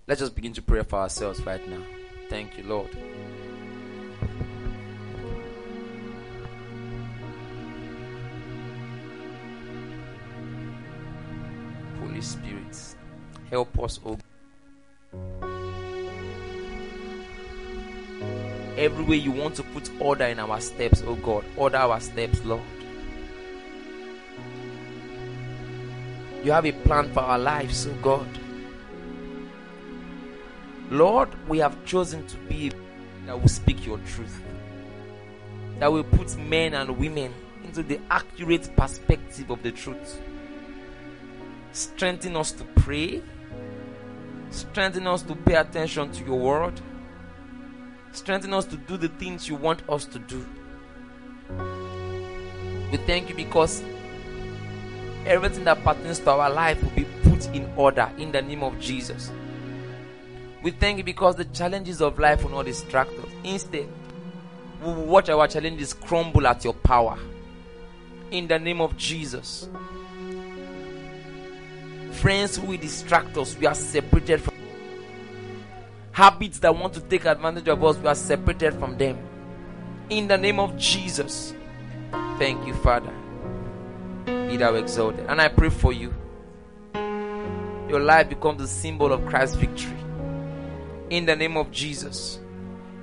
[0.06, 1.82] Let's just begin to pray for ourselves right now.
[2.28, 2.88] Thank you, Lord.
[12.00, 12.94] Holy Spirit,
[13.50, 14.18] help us, oh
[18.76, 22.62] Everywhere you want to put order in our steps, oh God, order our steps, Lord.
[26.48, 28.26] You have a plan for our lives, oh God.
[30.90, 32.72] Lord, we have chosen to be
[33.26, 34.40] that will speak your truth,
[35.78, 40.22] that will put men and women into the accurate perspective of the truth.
[41.72, 43.22] Strengthen us to pray,
[44.48, 46.80] strengthen us to pay attention to your word,
[48.12, 50.46] strengthen us to do the things you want us to do.
[52.90, 53.82] We thank you because
[55.28, 58.78] everything that pertains to our life will be put in order in the name of
[58.80, 59.30] Jesus.
[60.62, 63.28] We thank you because the challenges of life will not distract us.
[63.44, 63.88] Instead,
[64.82, 67.18] we will watch our challenges crumble at your power.
[68.30, 69.68] In the name of Jesus.
[72.12, 74.54] Friends who will distract us, we are separated from
[76.18, 79.16] habits that want to take advantage of us, we are separated from them.
[80.10, 81.54] In the name of Jesus.
[82.38, 83.12] Thank you, Father.
[84.48, 85.26] Be thou exalted.
[85.28, 86.14] And I pray for you.
[87.88, 89.96] Your life becomes the symbol of Christ's victory.
[91.10, 92.40] In the name of Jesus.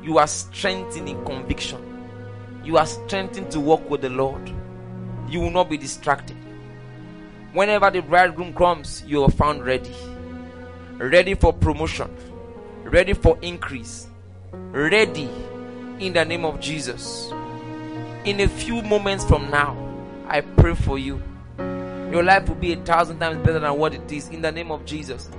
[0.03, 1.95] You are strengthened in conviction.
[2.65, 4.51] you are strengthened to walk with the Lord.
[5.29, 6.35] You will not be distracted.
[7.53, 9.93] Whenever the bridegroom comes, you are found ready.
[10.97, 12.09] Ready for promotion,
[12.83, 14.07] ready for increase,
[14.51, 15.29] ready
[15.99, 17.31] in the name of Jesus.
[18.23, 19.77] In a few moments from now,
[20.27, 21.21] I pray for you.
[22.15, 24.71] Your life will be a thousand times better than what it is in the name
[24.71, 25.29] of Jesus.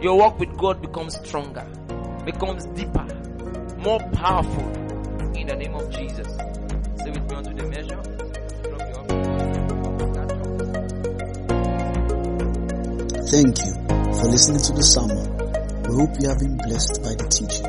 [0.00, 1.66] Your walk with God becomes stronger,
[2.24, 3.04] becomes deeper,
[3.76, 4.66] more powerful
[5.36, 6.26] in the name of Jesus.
[6.26, 8.00] Say with me unto the measure.
[13.28, 13.74] Thank you
[14.16, 15.36] for listening to the sermon.
[15.82, 17.66] We hope you have been blessed by the teaching.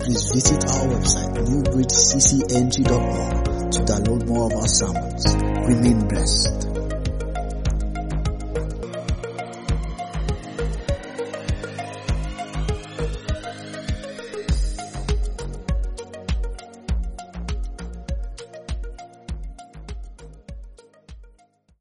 [0.00, 5.26] Please visit our website newbridgeccng.org to download more of our sermons.
[5.68, 6.67] Remain blessed.